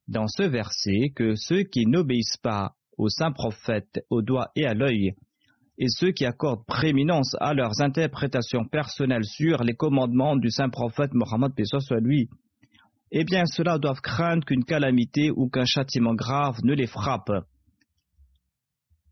[0.09, 4.75] dans ce verset que ceux qui n'obéissent pas aux saints prophètes au doigt et à
[4.75, 5.13] l'œil,
[5.79, 11.15] et ceux qui accordent prééminence à leurs interprétations personnelles sur les commandements du saint prophète
[11.15, 12.29] Mohammed soit lui,
[13.13, 17.31] eh bien ceux-là doivent craindre qu'une calamité ou qu'un châtiment grave ne les frappe.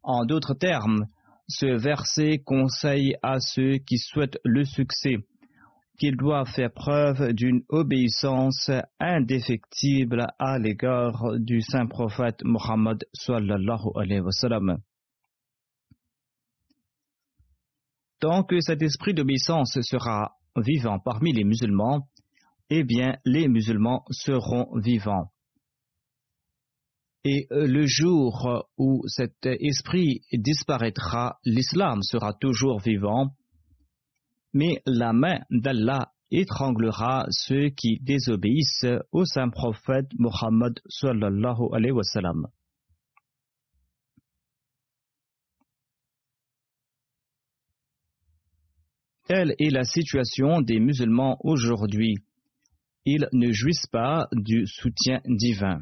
[0.03, 1.07] En d'autres termes,
[1.49, 5.19] ce verset conseille à ceux qui souhaitent le succès
[5.99, 14.77] qu'il doit faire preuve d'une obéissance indéfectible à l'égard du saint prophète Muhammad sallallahu.
[18.21, 22.09] Tant que cet esprit d'obéissance sera vivant parmi les musulmans,
[22.71, 25.31] eh bien les musulmans seront vivants.
[27.25, 33.35] Et le jour où cet esprit disparaîtra, l'islam sera toujours vivant
[34.57, 42.03] mais la main d'Allah étranglera ceux qui désobéissent au saint prophète Mohammed sallallahu alayhi wa
[42.03, 42.47] sallam.
[49.29, 52.15] Telle est la situation des musulmans aujourd'hui.
[53.05, 55.81] Ils ne jouissent pas du soutien divin.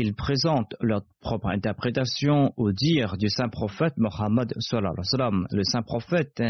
[0.00, 6.40] Ils présentent leur propre interprétation au dire du saint prophète Mohammed le saint prophète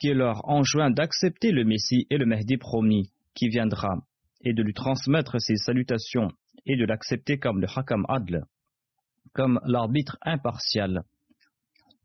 [0.00, 3.98] qui leur enjoint d'accepter le Messie et le Mahdi promis qui viendra
[4.40, 6.28] et de lui transmettre ses salutations
[6.64, 8.46] et de l'accepter comme le Hakam Adl,
[9.34, 11.02] comme l'arbitre impartial.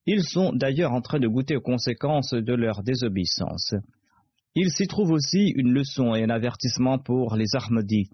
[0.05, 3.73] Ils sont d'ailleurs en train de goûter aux conséquences de leur désobéissance.
[4.55, 8.09] Il s'y trouve aussi une leçon et un avertissement pour les Ahmadis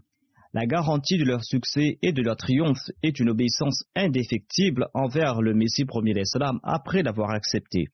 [0.58, 5.54] la garantie de leur succès et de leur triomphe est une obéissance indéfectible envers le
[5.54, 7.90] Messie premier l'Islam après l'avoir accepté.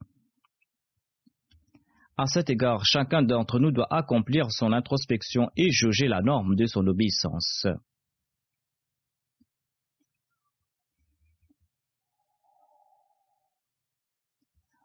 [2.18, 6.66] À cet égard, chacun d'entre nous doit accomplir son introspection et juger la norme de
[6.66, 7.68] son obéissance.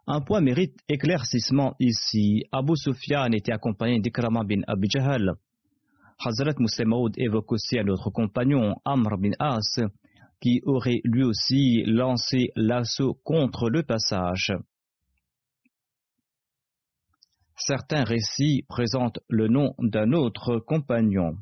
[0.09, 2.43] Un point mérite éclaircissement ici.
[2.51, 5.37] Abu Sufyan était accompagné d'Ikrama bin Abi Jahal.
[6.21, 9.81] Hazrat Moussemoud évoque aussi un autre compagnon, Amr bin As,
[10.41, 14.53] qui aurait lui aussi lancé l'assaut contre le passage.
[17.57, 21.37] Certains récits présentent le nom d'un autre compagnon.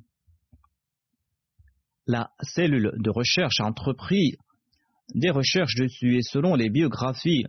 [2.07, 4.37] La cellule de recherche a entrepris
[5.15, 7.47] des recherches dessus et selon les biographies,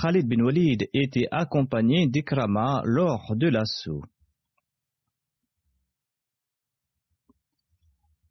[0.00, 4.02] Khalid bin Walid était accompagné d'Ikrama lors de l'assaut.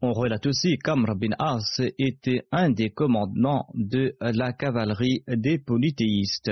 [0.06, 6.52] On relate aussi qu'Amr bin As était un des commandements de la cavalerie des polythéistes.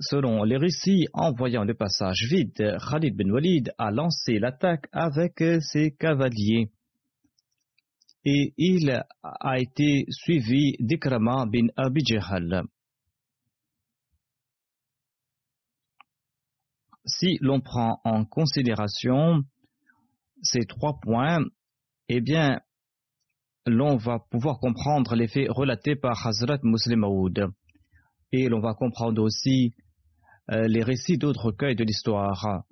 [0.00, 5.44] Selon les récits, en voyant le passage vide, Khalid bin Walid a lancé l'attaque avec
[5.60, 6.70] ses cavaliers
[8.24, 8.90] et il
[9.22, 12.00] a été suivi d'Ikrama bin Abi
[17.04, 19.44] Si l'on prend en considération
[20.42, 21.44] ces trois points,
[22.08, 22.60] eh bien,
[23.66, 27.48] l'on va pouvoir comprendre les faits relatés par Hazrat Muslim Aoud.
[28.32, 29.74] Et l'on va comprendre aussi
[30.50, 32.64] euh, les récits d'autres recueils de l'histoire.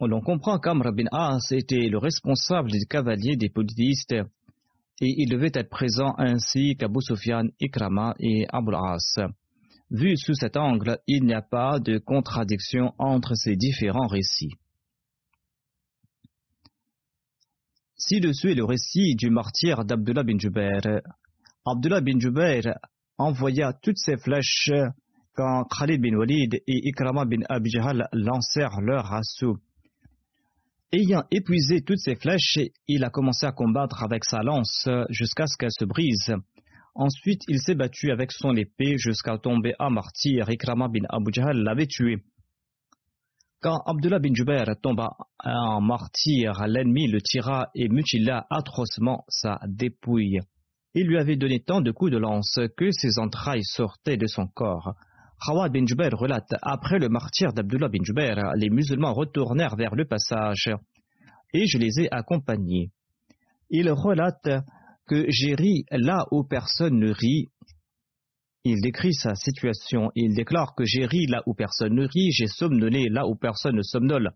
[0.00, 4.16] On comprend qu'Amr bin As était le responsable des cavaliers des polythéistes
[5.00, 9.20] et il devait être présent ainsi qu'Abu Sufyan, Ikrama et Abul As.
[9.90, 14.54] Vu sous cet angle, il n'y a pas de contradiction entre ces différents récits.
[18.04, 20.80] Ci-dessus est le récit du martyr d'Abdullah bin Jubair.
[21.64, 22.76] Abdullah bin Jubair
[23.16, 24.72] envoya toutes ses flèches
[25.34, 29.58] quand Khalid bin Walid et Ikrama bin Abijahal lancèrent leur assaut.
[30.90, 35.56] Ayant épuisé toutes ses flèches, il a commencé à combattre avec sa lance jusqu'à ce
[35.56, 36.34] qu'elle se brise.
[36.96, 40.50] Ensuite, il s'est battu avec son épée jusqu'à tomber à martyr.
[40.50, 42.16] Ikrama bin Abu l'avait tué.
[43.62, 45.10] Quand Abdullah bin Jubair tomba
[45.44, 50.40] en martyr, l'ennemi le tira et mutila atrocement sa dépouille.
[50.94, 54.48] Il lui avait donné tant de coups de lance que ses entrailles sortaient de son
[54.48, 54.94] corps.
[55.46, 60.06] Khawad bin Jubair relate Après le martyr d'Abdullah bin Jubair, les musulmans retournèrent vers le
[60.06, 60.68] passage
[61.54, 62.90] et je les ai accompagnés.
[63.70, 64.64] Il relate
[65.06, 67.46] que j'ai ri là où personne ne rit.
[68.64, 70.12] Il décrit sa situation.
[70.14, 73.74] Il déclare que j'ai ri là où personne ne rit, j'ai somnolé là où personne
[73.74, 74.32] ne somnole,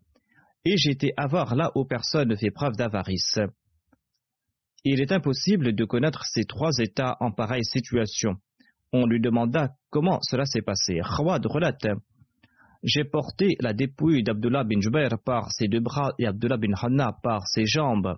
[0.65, 3.39] et été avare là où personne ne fait preuve d'avarice.
[4.85, 8.35] Il est impossible de connaître ces trois états en pareille situation.
[8.93, 11.01] On lui demanda comment cela s'est passé.
[11.17, 11.87] Khawad relate
[12.83, 17.17] J'ai porté la dépouille d'Abdullah bin Jubair par ses deux bras et Abdullah bin Hanna
[17.23, 18.17] par ses jambes.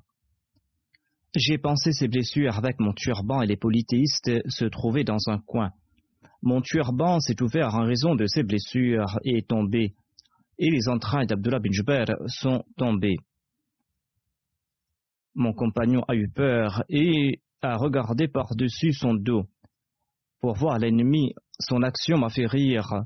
[1.37, 5.73] J'ai pensé ses blessures avec mon turban et les polythéistes se trouvaient dans un coin.
[6.43, 9.95] Mon turban s'est ouvert en raison de ses blessures et est tombé,
[10.59, 13.17] et les entrailles d'Abdullah bin Jubair sont tombées.
[15.35, 19.47] Mon compagnon a eu peur et a regardé par-dessus son dos.
[20.41, 23.05] Pour voir l'ennemi, son action m'a fait rire.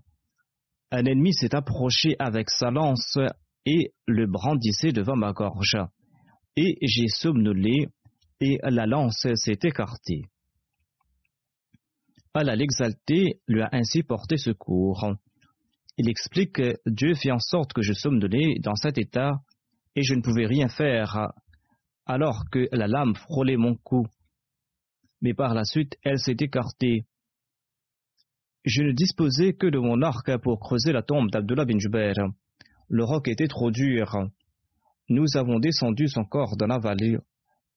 [0.90, 3.18] Un ennemi s'est approché avec sa lance
[3.64, 5.78] et le brandissait devant ma gorge.
[6.56, 7.88] Et j'ai somnolé
[8.40, 10.24] et la lance s'est écartée.
[12.34, 15.14] Allah l'exalté lui a ainsi porté secours.
[15.98, 19.42] Il explique que Dieu fit en sorte que je somnolais dans cet état
[19.94, 21.32] et je ne pouvais rien faire
[22.06, 24.06] alors que la lame frôlait mon cou.
[25.20, 27.06] Mais par la suite, elle s'est écartée
[28.64, 31.78] je ne disposais que de mon arc pour creuser la tombe d'Abdullah bin.
[32.88, 34.28] Le roc était trop dur.
[35.08, 37.18] Nous avons descendu son corps dans la vallée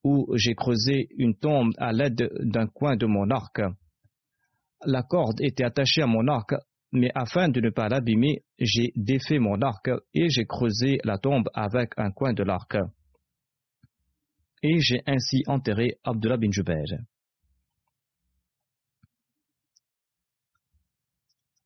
[0.03, 3.61] où j'ai creusé une tombe à l'aide d'un coin de mon arc.
[4.85, 6.53] La corde était attachée à mon arc,
[6.91, 11.49] mais afin de ne pas l'abîmer, j'ai défait mon arc et j'ai creusé la tombe
[11.53, 12.77] avec un coin de l'arc.
[14.63, 16.85] Et j'ai ainsi enterré Abdullah bin Jubair.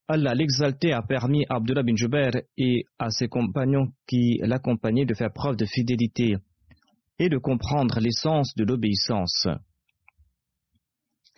[0.08, 5.14] Allah l'exalté a permis à Abdullah bin Jubair et à ses compagnons qui l'accompagnaient de
[5.14, 6.36] faire preuve de fidélité
[7.20, 9.48] et de comprendre l'essence de l'obéissance.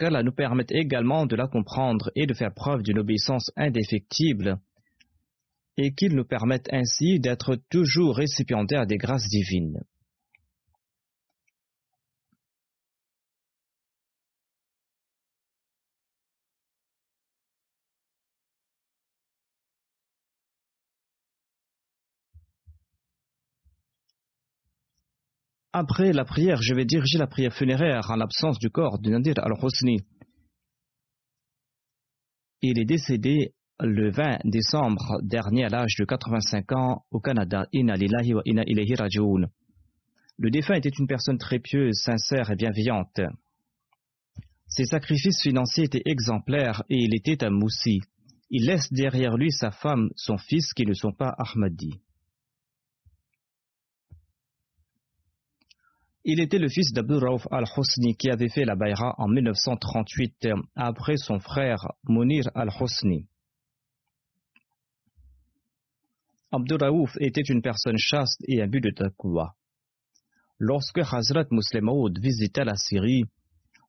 [0.10, 4.58] Nous permette également de la comprendre et de faire preuve d'une obéissance indéfectible
[5.78, 9.84] et qu'il nous permette ainsi d'être toujours récipiendaires des grâces divines.
[25.74, 29.36] Après la prière, je vais diriger la prière funéraire en l'absence du corps de Nadir
[29.38, 30.02] al-Husni.
[32.62, 37.68] Il est décédé le 20 décembre dernier à l'âge de 85 ans au Canada.
[37.72, 39.48] Inna lillahi rajoun.
[40.38, 43.22] Le défunt était une personne très pieuse, sincère et bienveillante.
[44.68, 48.02] Ses sacrifices financiers étaient exemplaires et il était un moussi.
[48.50, 52.02] Il laisse derrière lui sa femme, son fils qui ne sont pas Ahmadi.
[56.24, 61.18] Il était le fils d'Abdul Rauf al-Husni qui avait fait la Bayra en 1938 après
[61.18, 63.28] son frère Munir al-Husni.
[66.52, 69.56] Abdul Raouf était une personne chaste et but de taqwa.
[70.60, 73.24] Lorsque Hazrat Muslim Maud visita la Syrie,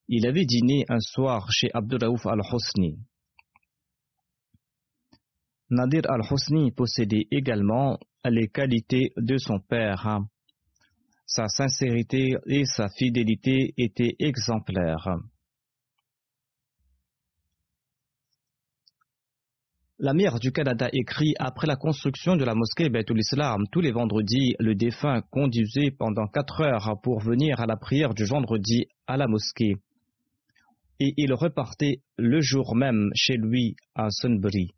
[0.08, 2.98] il avait dîné un soir chez Abdul Raouf al-Husni.
[5.68, 10.22] Nadir al-Husni possédait également les qualités de son père.
[11.26, 15.08] Sa sincérité et sa fidélité étaient exemplaires.
[20.04, 23.92] La mère du Canada écrit Après la construction de la mosquée Bethul Islam, tous les
[23.92, 29.16] vendredis, le défunt conduisait pendant quatre heures pour venir à la prière du vendredi à
[29.16, 29.76] la mosquée.
[30.98, 34.72] Et il repartait le jour même chez lui à Sunbury.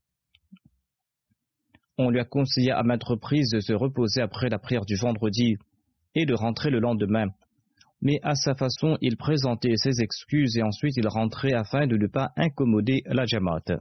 [1.96, 5.56] On lui a conseillé à maintes reprises de se reposer après la prière du vendredi
[6.14, 7.28] et de rentrer le lendemain.
[8.02, 12.06] Mais à sa façon, il présentait ses excuses et ensuite il rentrait afin de ne
[12.06, 13.80] pas incommoder la Jamaat.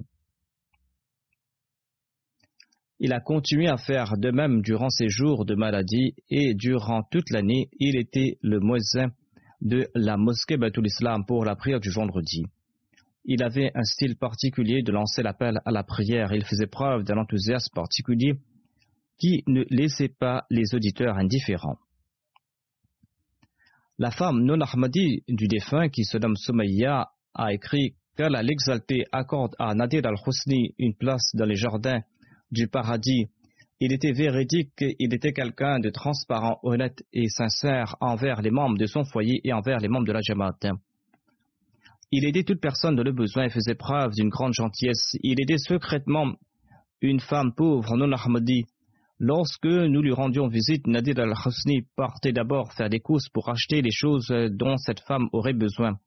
[2.99, 7.31] Il a continué à faire de même durant ses jours de maladie et durant toute
[7.31, 9.11] l'année, il était le muezzin
[9.59, 12.45] de la mosquée Batul Islam pour la prière du vendredi.
[13.25, 16.33] Il avait un style particulier de lancer l'appel à la prière.
[16.33, 18.35] Il faisait preuve d'un enthousiasme particulier
[19.17, 21.77] qui ne laissait pas les auditeurs indifférents.
[24.03, 29.05] La femme non Ahmadi du défunt, qui se nomme Soumaïa, a écrit qu'elle a l'exalté
[29.13, 32.01] accorde à Nadir al-Husni une place dans les jardins
[32.51, 33.27] du paradis.
[33.79, 38.87] Il était véridique, il était quelqu'un de transparent, honnête et sincère envers les membres de
[38.87, 40.59] son foyer et envers les membres de la Jamaat.
[42.11, 45.15] Il aidait toute personne dans le besoin et faisait preuve d'une grande gentillesse.
[45.21, 46.33] Il aidait secrètement
[46.99, 48.65] une femme pauvre non Ahmadi.
[49.19, 53.91] Lorsque nous lui rendions visite, Nadir al-Husni partait d'abord faire des courses pour acheter les
[53.91, 55.99] choses dont cette femme aurait besoin.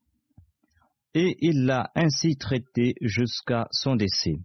[1.15, 4.37] Et il l'a ainsi traitée jusqu'à son décès.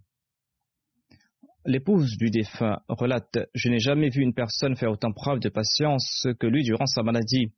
[1.64, 6.26] L'épouse du défunt relate Je n'ai jamais vu une personne faire autant preuve de patience
[6.40, 7.52] que lui durant sa maladie.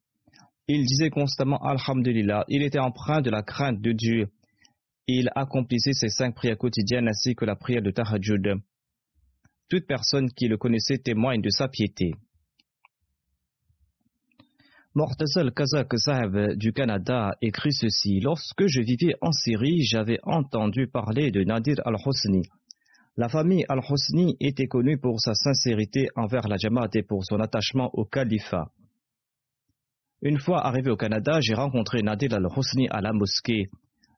[0.66, 2.44] Il disait constamment Alhamdulillah.
[2.48, 4.28] Il était empreint de la crainte de Dieu.
[5.06, 8.60] Il accomplissait ses cinq prières quotidiennes ainsi que la prière de Tahajjud.
[9.68, 12.12] Toute personne qui le connaissait témoigne de sa piété.
[14.96, 21.32] Mortazal Kazak Sahib du Canada écrit ceci Lorsque je vivais en Syrie, j'avais entendu parler
[21.32, 22.42] de Nadir al-Husni.
[23.16, 27.90] La famille al-Husni était connue pour sa sincérité envers la Jamaat et pour son attachement
[27.94, 28.70] au califat.
[30.22, 33.70] Une fois arrivé au Canada, j'ai rencontré Nadir al-Husni à la mosquée.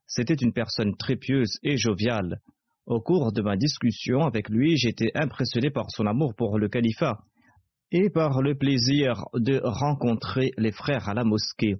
[0.06, 2.42] C'était une personne très pieuse et joviale.
[2.86, 7.18] Au cours de ma discussion avec lui, j'étais impressionné par son amour pour le califat
[7.90, 11.76] et par le plaisir de rencontrer les frères à la mosquée.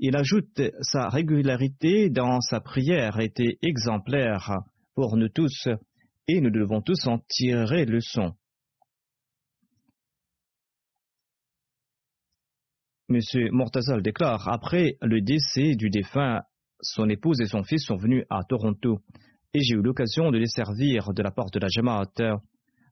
[0.00, 4.62] Il ajoute sa régularité dans sa prière était exemplaire
[4.96, 5.68] pour nous tous
[6.26, 8.32] et nous devons tous en tirer leçon.
[13.08, 13.20] M.
[13.52, 16.42] Mortazal déclare Après le décès du défunt,
[16.80, 18.98] son épouse et son fils sont venus à Toronto
[19.54, 22.40] et j'ai eu l'occasion de les servir de la part de la Jamaat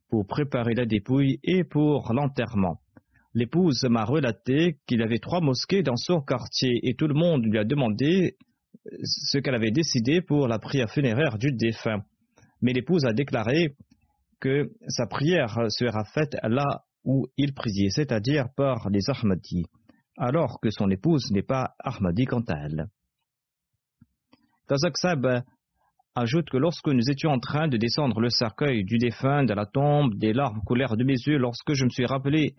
[0.08, 2.80] pour préparer la dépouille et pour l'enterrement.
[3.32, 7.58] L'épouse m'a relaté qu'il avait trois mosquées dans son quartier et tout le monde lui
[7.58, 8.36] a demandé
[9.02, 12.02] ce qu'elle avait décidé pour la prière funéraire du défunt.
[12.60, 13.76] Mais l'épouse a déclaré
[14.40, 19.66] que sa prière sera faite là où il priait, c'est-à-dire par les Ahmadis,
[20.18, 22.88] alors que son épouse n'est pas Ahmadi quant à elle.
[24.68, 24.96] Kazak
[26.14, 29.66] ajoute que lorsque nous étions en train de descendre le cercueil du défunt de la
[29.66, 32.54] tombe, des larmes coulèrent de mes yeux lorsque je me suis rappelé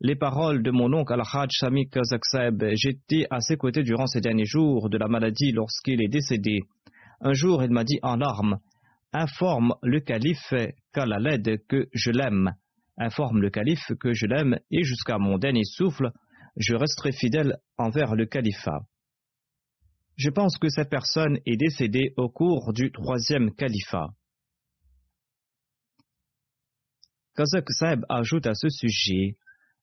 [0.00, 2.22] les paroles de mon oncle Al-Hajj Sami Kazak
[2.74, 6.60] J'étais à ses côtés durant ces derniers jours de la maladie lorsqu'il est décédé.
[7.20, 8.58] Un jour, il m'a dit en larmes
[9.12, 10.52] Informe le calife
[10.92, 12.52] Kalaled que je l'aime.
[12.98, 16.10] Informe le calife que je l'aime et jusqu'à mon dernier souffle,
[16.56, 18.80] je resterai fidèle envers le califat.
[20.16, 24.10] Je pense que cette personne est décédée au cours du troisième califat.
[27.36, 29.36] Kazak Saeb ajoute à ce sujet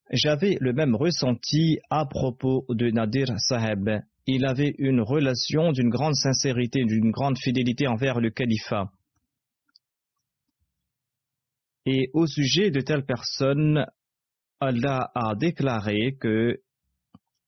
[0.10, 3.90] J'avais le même ressenti à propos de Nadir Saheb.
[4.26, 8.90] Il avait une relation d'une grande sincérité, d'une grande fidélité envers le califat.
[11.86, 13.86] Et au sujet de telle personne,
[14.62, 16.62] Allah a déclaré que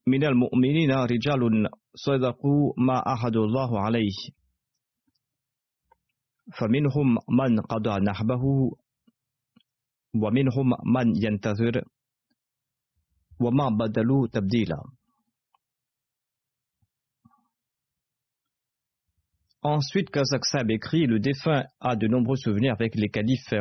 [0.06, 4.32] Minal mu'minina rijalun sadaqu ma ahadullahu alayhi.
[6.48, 8.42] فمنهم من قضى نحبه
[10.16, 11.84] ومنهم من ينتظر
[13.40, 14.82] وما بدلوا تبديلا
[19.60, 23.54] Ensuite, Kazakh Sab écrit Le défunt a de nombreux souvenirs avec les califes.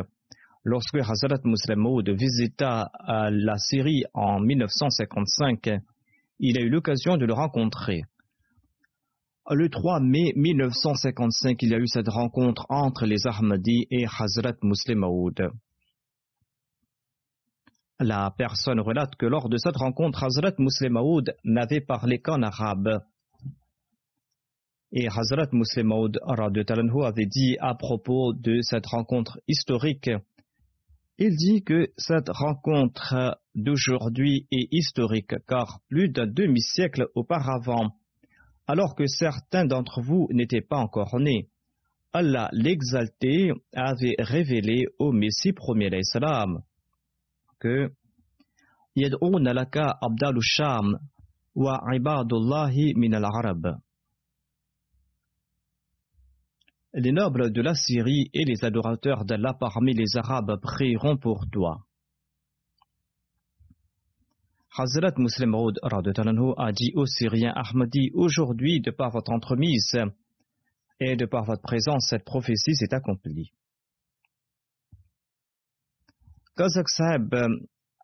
[0.62, 5.80] Lorsque Hazrat Muslim Maud visita la Syrie en 1955,
[6.45, 8.01] il a eu l'occasion de le rencontrer.
[9.49, 14.55] Le 3 mai 1955, il y a eu cette rencontre entre les Ahmadis et Hazrat
[14.61, 15.51] Muslim Maud.
[17.99, 22.99] La personne relate que lors de cette rencontre, Hazrat Muslim Maud n'avait parlé qu'en arabe.
[24.91, 30.09] Et Hazrat Muslim Maud avait dit à propos de cette rencontre historique,
[31.25, 37.95] il dit que cette rencontre d'aujourd'hui est historique car plus d'un demi-siècle auparavant,
[38.67, 41.47] alors que certains d'entre vous n'étaient pas encore nés,
[42.11, 46.61] Allah l'exalté avait révélé au Messie premier l'Islam
[47.57, 47.89] que
[48.97, 50.99] Yad'un laka abdalu sham
[51.55, 53.77] wa ibadullahi min al-arab
[56.93, 61.85] les nobles de la Syrie et les adorateurs d'Allah parmi les Arabes prieront pour toi.
[64.77, 69.97] Hazrat Muslim Maud a dit aux Syriens Ahmadi Aujourd'hui, de par votre entremise
[70.99, 73.51] et de par votre présence, cette prophétie s'est accomplie.
[76.55, 77.35] Kazakh Sahib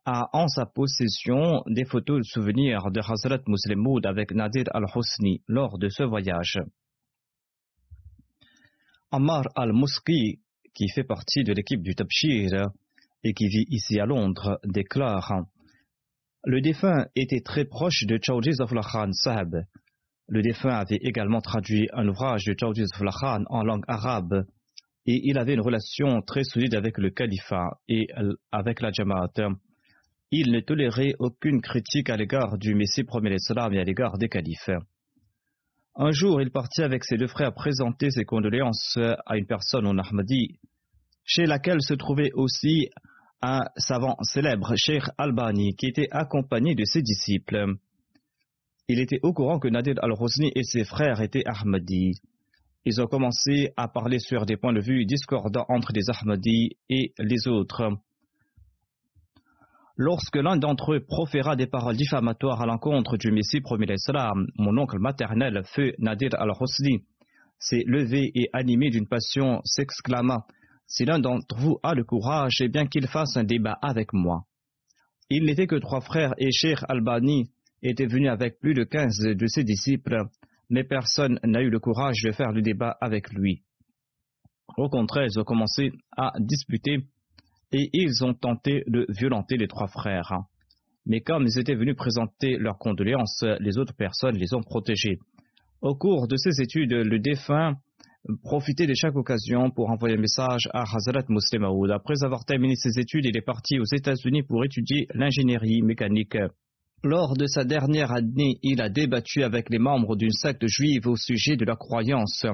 [0.06, 5.44] a en sa possession des photos de souvenirs de Hazrat Muslim Maud avec Nadir al-Husni
[5.48, 6.60] lors de ce voyage.
[9.12, 10.40] Ammar al-Muski,
[10.76, 12.70] qui fait partie de l'équipe du Tabshir
[13.24, 15.46] et qui vit ici à Londres, déclare
[16.44, 19.12] Le défunt était très proche de Chowdhury Zafullah Khan.
[20.28, 24.46] Le défunt avait également traduit un ouvrage de Chowdhury Zafullah Khan en langue arabe
[25.08, 28.10] et il avait une relation très solide avec le califat et
[28.52, 29.34] avec la Jamaat.
[30.30, 34.30] Il ne tolérait aucune critique à l'égard du Messie premier l'Islam et à l'égard des
[34.30, 34.70] califes.
[36.02, 39.98] Un jour, il partit avec ses deux frères présenter ses condoléances à une personne en
[39.98, 40.58] Ahmadi,
[41.26, 42.88] chez laquelle se trouvait aussi
[43.42, 47.76] un savant célèbre, Sheikh Albani, qui était accompagné de ses disciples.
[48.88, 52.22] Il était au courant que Nadir al-Hosni et ses frères étaient Ahmadis.
[52.86, 57.12] Ils ont commencé à parler sur des points de vue discordants entre les Ahmadis et
[57.20, 58.00] les autres.
[60.02, 64.78] Lorsque l'un d'entre eux proféra des paroles diffamatoires à l'encontre du Messie premier l'Islam, mon
[64.78, 67.04] oncle maternel, feu Nadir al-Hosni,
[67.60, 70.46] s'est levé et animé d'une passion, s'exclama
[70.88, 74.46] Si l'un d'entre vous a le courage, eh bien qu'il fasse un débat avec moi.
[75.30, 77.52] Il n'était que trois frères et Sheikh Albani
[77.84, 80.30] était venu avec plus de quinze de ses disciples,
[80.70, 83.64] mais personne n'a eu le courage de faire le débat avec lui.
[84.78, 87.00] Au contraire, ils ont commencé à disputer
[87.72, 90.34] et ils ont tenté de violenter les trois frères.
[91.06, 95.18] Mais comme ils étaient venus présenter leurs condoléances, les autres personnes les ont protégés.
[95.82, 97.76] Au cours de ces études, le défunt
[98.44, 101.92] profitait de chaque occasion pour envoyer un message à Hazrat Muslim Aoud.
[101.92, 106.38] Après avoir terminé ses études, il est parti aux États-Unis pour étudier l'ingénierie mécanique.
[107.04, 111.16] Lors de sa dernière année, il a débattu avec les membres d'une secte juive au
[111.16, 112.46] sujet de la croyance.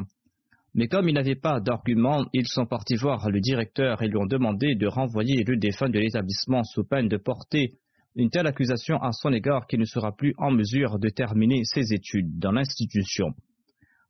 [0.75, 4.25] Mais comme il n'avait pas d'argument, ils sont partis voir le directeur et lui ont
[4.25, 7.79] demandé de renvoyer le défunt de l'établissement sous peine de porter
[8.15, 11.93] une telle accusation à son égard qu'il ne sera plus en mesure de terminer ses
[11.93, 13.27] études dans l'institution.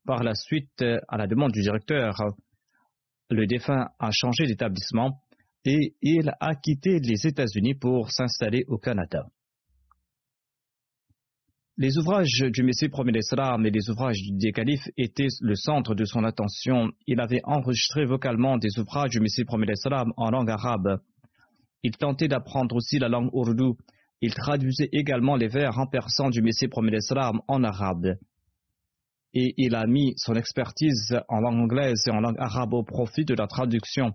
[0.05, 2.15] Par la suite, à la demande du directeur,
[3.29, 5.19] le défunt a changé d'établissement
[5.65, 9.27] et il a quitté les États-Unis pour s'installer au Canada.
[11.77, 16.05] Les ouvrages du Messie premier l'Islam et les ouvrages des califes étaient le centre de
[16.05, 16.93] son attention.
[17.05, 21.01] Il avait enregistré vocalement des ouvrages du Messie premier l'Islam en langue arabe.
[21.83, 23.75] Il tentait d'apprendre aussi la langue ourdou.
[24.21, 28.15] Il traduisait également les vers en persan du Messie premier l'Islam en arabe.
[29.33, 33.25] Et il a mis son expertise en langue anglaise et en langue arabe au profit
[33.25, 34.13] de la traduction.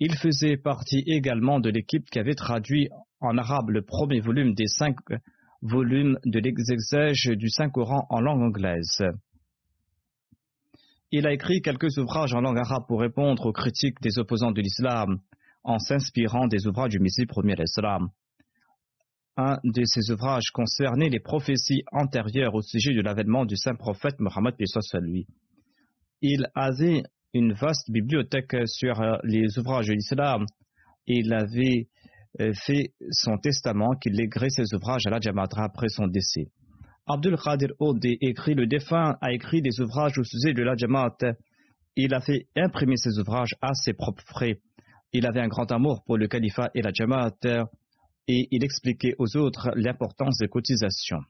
[0.00, 2.90] Il faisait partie également de l'équipe qui avait traduit
[3.20, 4.96] en arabe le premier volume des cinq
[5.62, 9.02] volume de l'exégèse du Saint-Coran en langue anglaise.
[11.10, 14.60] Il a écrit quelques ouvrages en langue arabe pour répondre aux critiques des opposants de
[14.60, 15.20] l'islam,
[15.64, 18.08] en s'inspirant des ouvrages du Messie premier l'islam.
[19.36, 24.18] un de ses ouvrages concernait les prophéties antérieures au sujet de l'avènement du saint prophète
[24.20, 24.54] Mohammed
[25.00, 25.26] lui.
[26.22, 27.02] Il avait
[27.32, 30.46] une vaste bibliothèque sur euh, les ouvrages de l'islam
[31.06, 31.88] il avait
[32.38, 36.48] fait son testament qu'il léguerait ses ouvrages à la Jamadra après son décès.
[37.06, 41.16] Abdul Qadir Ode écrit Le défunt a écrit des ouvrages au sujet de la Jamaat.
[41.96, 44.60] Il a fait imprimer ses ouvrages à ses propres frais.
[45.12, 47.66] Il avait un grand amour pour le califat et la Jamaat
[48.28, 51.22] et il expliquait aux autres l'importance des cotisations.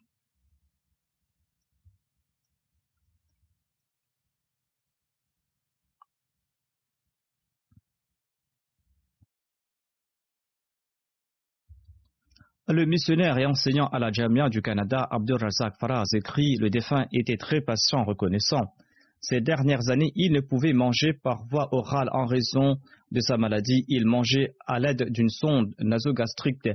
[12.72, 17.04] Le missionnaire et enseignant à la Jamia du Canada, Abdul Razak Faraz, écrit Le défunt
[17.12, 18.72] était très patient, reconnaissant.
[19.20, 22.76] Ces dernières années, il ne pouvait manger par voie orale en raison
[23.10, 23.84] de sa maladie.
[23.88, 26.68] Il mangeait à l'aide d'une sonde nasogastrique.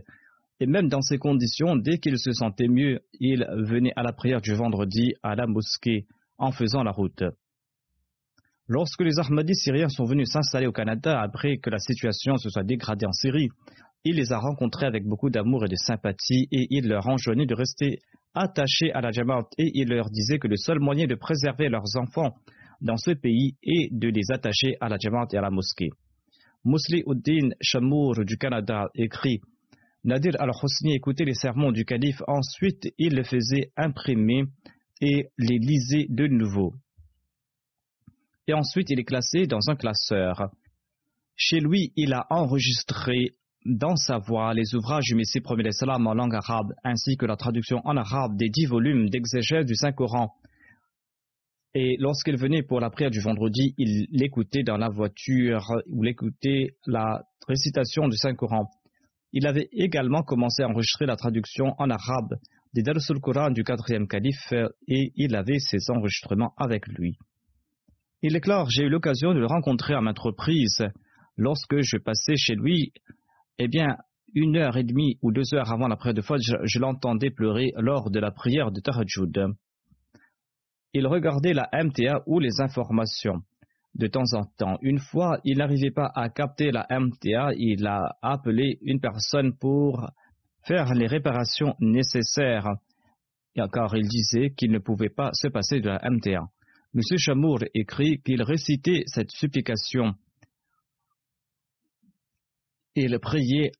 [0.60, 4.42] Et même dans ces conditions, dès qu'il se sentait mieux, il venait à la prière
[4.42, 7.24] du vendredi à la mosquée en faisant la route.
[8.68, 12.64] Lorsque les Ahmadis syriens sont venus s'installer au Canada après que la situation se soit
[12.64, 13.50] dégradée en Syrie,
[14.06, 17.56] il les a rencontrés avec beaucoup d'amour et de sympathie et il leur enjoignait de
[17.56, 18.00] rester
[18.36, 21.98] attachés à la Jamaat et il leur disait que le seul moyen de préserver leurs
[21.98, 22.36] enfants
[22.82, 25.90] dans ce pays est de les attacher à la Jamaat et à la mosquée.
[26.64, 29.42] Mousli Uddin Shamour du Canada écrit
[30.04, 34.44] Nadir al-Hosni écoutait les sermons du calife, ensuite il les faisait imprimer
[35.02, 36.76] et les lisait de nouveau.
[38.48, 40.52] Et ensuite il est classé dans un classeur.
[41.36, 43.32] Chez lui, il a enregistré
[43.66, 47.82] dans sa voix les ouvrages du Messie premier en langue arabe, ainsi que la traduction
[47.84, 50.32] en arabe des dix volumes d'exégèse du Saint-Coran.
[51.74, 56.78] Et lorsqu'il venait pour la prière du vendredi, il l'écoutait dans la voiture ou l'écoutait
[56.86, 58.70] la récitation du Saint-Coran.
[59.34, 62.36] Il avait également commencé à enregistrer la traduction en arabe
[62.74, 64.54] des Darsul Quran du quatrième calife
[64.88, 67.18] et il avait ses enregistrements avec lui.
[68.22, 70.84] Il déclare J'ai eu l'occasion de le rencontrer à maintes reprises.
[71.36, 72.94] Lorsque je passais chez lui,
[73.60, 73.98] eh bien,
[74.34, 77.72] une heure et demie ou deux heures avant la prière de Fajr, je, l'entendais pleurer
[77.78, 79.56] lors de la prière de Tahajjud.
[80.94, 83.42] Il regardait la MTA ou les informations.
[83.96, 88.18] De temps en temps, une fois, il n'arrivait pas à capter la MTA, il a
[88.22, 90.06] appelé une personne pour
[90.66, 92.76] faire les réparations nécessaires,
[93.56, 96.44] car il disait qu'il ne pouvait pas se passer de la MTA.
[96.94, 97.18] M.
[97.18, 100.16] Chamour écrit qu'il récitait cette supplication
[102.96, 103.72] il priait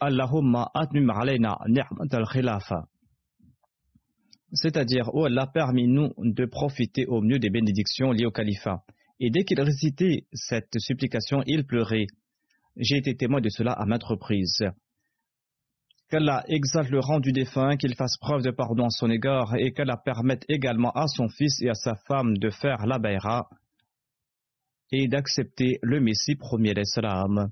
[0.00, 2.86] Allahumma atmim alayna ni'mat al-khilafa.
[4.52, 8.84] C'est-à-dire, oh Allah, permis-nous de profiter au mieux des bénédictions liées au califat.
[9.18, 12.06] Et dès qu'il récitait cette supplication, il pleurait.
[12.76, 14.64] J'ai été témoin de cela à maintes reprises.
[16.10, 19.72] Qu'Allah exalte le rang du défunt, qu'il fasse preuve de pardon à son égard et
[19.72, 23.48] qu'Allah permette également à son fils et à sa femme de faire la baïra
[24.92, 27.50] et d'accepter le Messie premier salam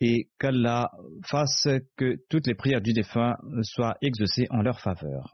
[0.00, 0.90] et qu'Allah
[1.24, 5.32] fasse que toutes les prières du défunt soient exaucées en leur faveur.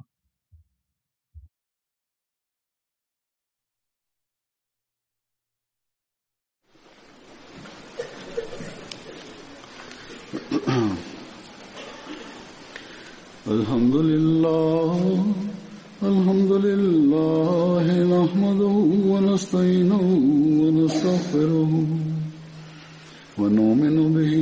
[23.41, 24.35] ونؤمن به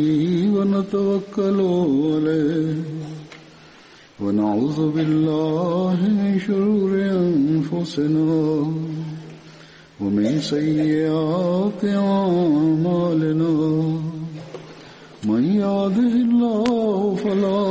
[0.58, 1.58] ونتوكل
[2.12, 2.74] عليه.
[4.20, 8.32] ونعوذ بالله من شرور أنفسنا
[10.00, 13.54] ومن سيئات أعمالنا.
[15.24, 17.62] من يهده الله فلا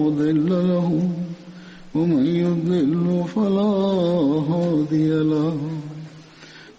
[0.00, 0.88] مضل له
[1.94, 3.74] ومن يضلل فلا
[4.50, 5.56] هادي له.